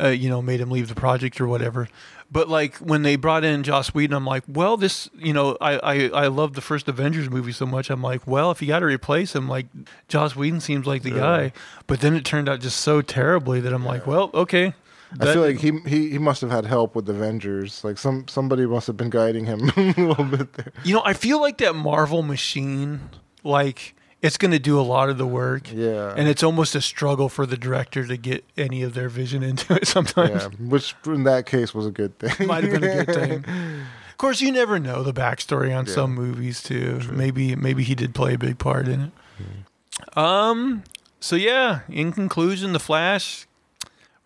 [0.00, 1.88] uh, you know made him leave the project or whatever.
[2.32, 5.72] But like when they brought in Joss Whedon, I'm like, well, this, you know, I
[5.76, 7.90] I, I love the first Avengers movie so much.
[7.90, 9.66] I'm like, well, if you got to replace him, like
[10.08, 11.18] Joss Whedon seems like the Yeah.
[11.18, 11.52] guy.
[11.86, 14.68] But then it turned out just so terribly that I'm like, well, okay.
[15.12, 17.84] I That- feel like he, he he must have had help with Avengers.
[17.84, 20.72] Like some somebody must have been guiding him a little bit there.
[20.84, 23.10] you know, I feel like that Marvel machine,
[23.44, 25.70] like it's going to do a lot of the work.
[25.72, 29.42] Yeah, And it's almost a struggle for the director to get any of their vision
[29.42, 30.30] into it sometimes.
[30.44, 32.46] yeah, which in that case was a good thing.
[32.46, 33.44] Might have been a good thing.
[34.12, 35.94] Of course, you never know the backstory on Yeah.
[35.94, 37.00] some movies too.
[37.10, 40.16] Maybe maybe he did play a big part in it.
[40.16, 40.84] Um.
[41.18, 43.48] So yeah, in conclusion, the Flash.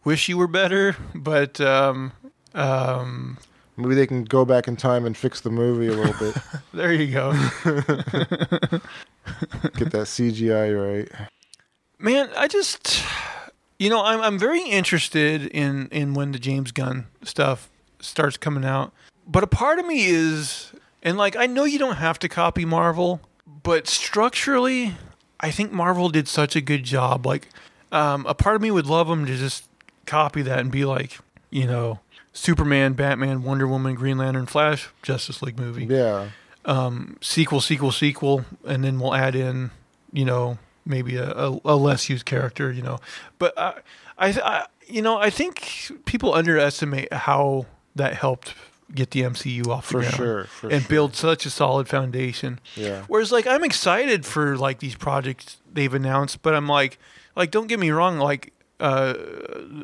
[0.05, 2.13] Wish you were better, but um,
[2.55, 3.39] um,
[3.77, 6.43] Maybe they can go back in time and fix the movie a little bit,
[6.75, 7.33] there you go,
[9.75, 11.29] get that CGI right.
[11.99, 12.31] man.
[12.37, 13.03] I just,
[13.79, 17.69] you know, I'm I'm very interested in in when the James Gunn stuff
[18.01, 18.93] starts coming out,
[19.27, 20.73] but a part of me is,
[21.03, 23.21] and like I know you don't have to copy Marvel,
[23.63, 24.95] but structurally,
[25.41, 27.27] I think Marvel did such a good job.
[27.27, 27.49] Like,
[27.93, 29.65] um, a part of me would love them to just
[30.07, 31.19] copy that and be like,
[31.51, 32.01] you know,
[32.37, 36.29] Superman, Batman, Wonder Woman, Green Lantern, Flash, Justice League movie, Yeah,
[36.67, 39.71] um, sequel, sequel, sequel, and then we'll add in,
[40.13, 42.99] you know, maybe a, a, a less used character, you know.
[43.39, 43.75] But I,
[44.19, 48.55] I, I, you know, I think people underestimate how that helped
[48.95, 50.45] get the MCU off the for ground sure.
[50.45, 50.89] For and sure.
[50.89, 52.61] build such a solid foundation.
[52.77, 56.99] Yeah, Whereas like I'm excited for like these projects they've announced, but I'm like
[57.35, 59.15] like don't get me wrong, like uh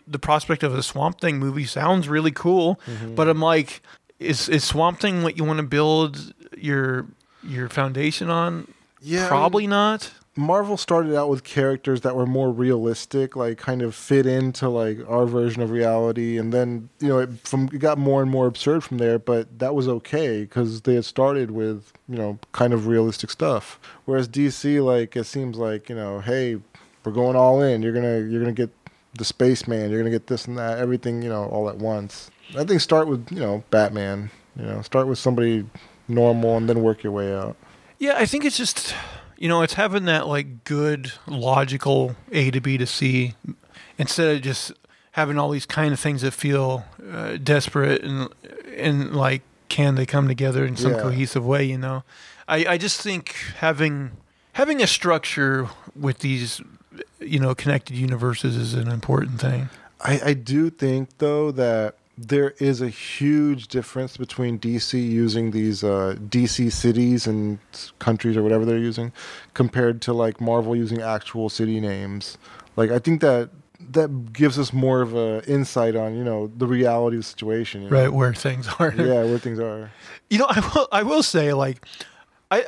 [0.07, 3.14] the prospect of a Swamp Thing movie sounds really cool, Mm-hmm.
[3.14, 3.82] but I'm like
[4.18, 7.06] is is Swamp Thing what you want to build your
[7.43, 8.69] your foundation on?
[9.01, 9.19] yeah.
[9.19, 10.12] I mean, Probably not.
[10.35, 14.98] Marvel started out with characters that were more realistic, like kind of fit into like
[15.06, 18.47] our version of reality, and then you know it from it got more and more
[18.47, 19.19] absurd from there.
[19.19, 23.78] But that was okay because they had started with you know kind of realistic stuff.
[24.06, 26.56] Whereas DC, like it seems like you know, hey,
[27.05, 27.82] we're going all in.
[27.82, 28.70] You're gonna you're gonna get
[29.14, 29.90] the spaceman.
[29.90, 32.30] You're gonna get this and that, everything you know all at once.
[32.56, 34.30] I think start with you know Batman.
[34.56, 35.64] You know, start with somebody
[36.09, 37.56] normal and then work your way out.
[37.98, 38.94] Yeah, I think it's just
[39.39, 43.34] you know, it's having that like good logical A to B to C
[43.98, 44.72] instead of just
[45.12, 48.28] having all these kind of things that feel uh, desperate and
[48.76, 51.01] and like can they come together in some Yeah.
[51.01, 51.64] cohesive way?
[51.64, 52.05] You know,
[52.47, 54.12] I I just think having
[54.52, 56.60] having a structure with these
[57.24, 59.69] you know connected universes is an important thing.
[60.01, 65.82] I, I do think though that there is a huge difference between DC using these
[65.82, 67.59] uh, DC cities and
[67.99, 69.12] countries or whatever they're using,
[69.55, 72.36] compared to like Marvel using actual city names.
[72.77, 73.51] Like I think that
[73.90, 77.82] that gives us more of a insight on you know the reality of the situation.
[77.82, 78.03] you know?
[78.03, 78.93] Right where things are.
[78.93, 79.90] Yeah, where things are.
[80.31, 80.89] You know, I will.
[80.93, 81.85] I will say, like,
[82.51, 82.65] I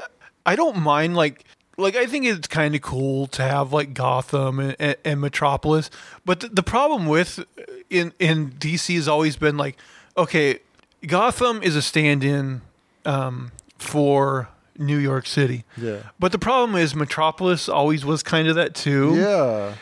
[0.47, 1.45] I don't mind like
[1.77, 5.91] like I think it's kind of cool to have like Gotham and, and, and Metropolis,
[6.25, 9.77] but the, the problem with uh, in in DC has always been like,
[10.17, 10.61] okay,
[11.07, 12.63] Gotham is a stand-in
[13.05, 14.49] um, for
[14.79, 15.99] New York City, Yeah.
[16.19, 19.75] but the problem is Metropolis always was kind of that too Yeah.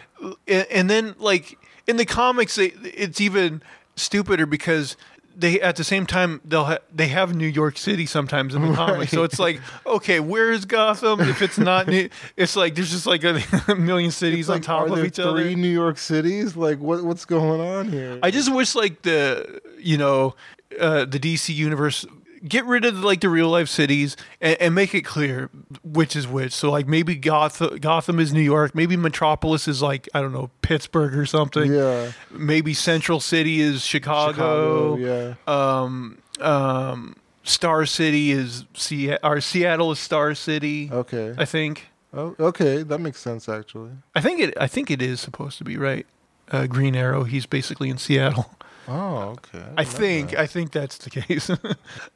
[0.46, 3.62] and, and then like in the comics they, it's even
[3.96, 4.96] stupider because
[5.36, 8.74] they at the same time they'll ha- they have New York City sometimes in the
[8.74, 12.90] comics so it's like okay where is Gotham if it's not New it's like there's
[12.90, 13.40] just like a,
[13.76, 16.56] million cities on Like, top are of each three other New York cities?
[16.56, 18.18] Like what what's going on here?
[18.22, 20.34] I just wish like the you know
[20.78, 22.06] uh, the DC universe
[22.46, 25.50] get rid of like the real life cities and, and make it clear
[25.82, 26.52] which is which.
[26.52, 30.50] So like maybe Gotham Gotham is New York, maybe Metropolis is like I don't know
[30.62, 31.72] Pittsburgh or something.
[31.72, 32.12] yeah.
[32.30, 34.96] Maybe Central City is Chicago.
[34.96, 35.34] yeah.
[35.46, 40.88] Um, um, Star City is Se- or Seattle is Star City.
[40.92, 41.34] Okay.
[41.36, 41.88] I think.
[42.14, 43.92] Oh, okay, that makes sense actually.
[44.14, 44.54] I think it.
[44.60, 46.06] I think it is supposed to be right.
[46.50, 47.24] Uh, Green Arrow.
[47.24, 48.50] He's basically in Seattle.
[48.88, 49.64] Oh, okay.
[49.76, 51.50] I think I think that's the case.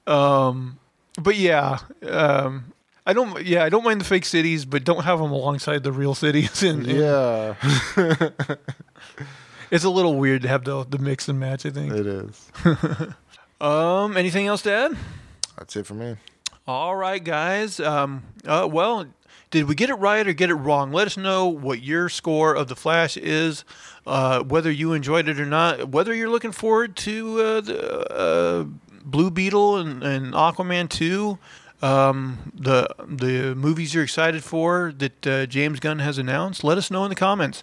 [0.06, 0.78] um,
[1.20, 1.78] but yeah,
[2.08, 2.72] um,
[3.06, 3.44] I don't.
[3.44, 6.62] Yeah, I don't mind the fake cities, but don't have them alongside the real cities.
[6.64, 7.54] And, and Yeah,
[9.70, 11.64] it's a little weird to have the the mix and match.
[11.66, 11.92] I think.
[11.92, 12.50] it is.
[13.60, 14.96] Um, anything else to add?
[15.56, 16.16] That's it for me.
[16.66, 17.80] All right, guys.
[17.80, 19.06] Um, uh, well,
[19.50, 20.92] did we get it right or get it wrong?
[20.92, 23.64] Let us know what your score of the Flash is,
[24.06, 28.64] uh, whether you enjoyed it or not, whether you're looking forward to uh, the uh,
[29.04, 31.38] Blue Beetle and, and Aquaman two,
[31.82, 36.64] um, the the movies you're excited for that uh, James Gunn has announced.
[36.64, 37.62] Let us know in the comments.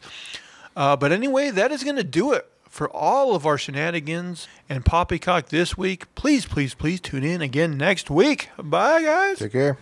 [0.76, 4.84] Uh, but anyway, that is going to do it for all of our shenanigans and
[4.84, 6.14] poppycock this week.
[6.16, 8.50] Please, please, please tune in again next week.
[8.58, 9.38] Bye, guys.
[9.38, 9.78] Take care.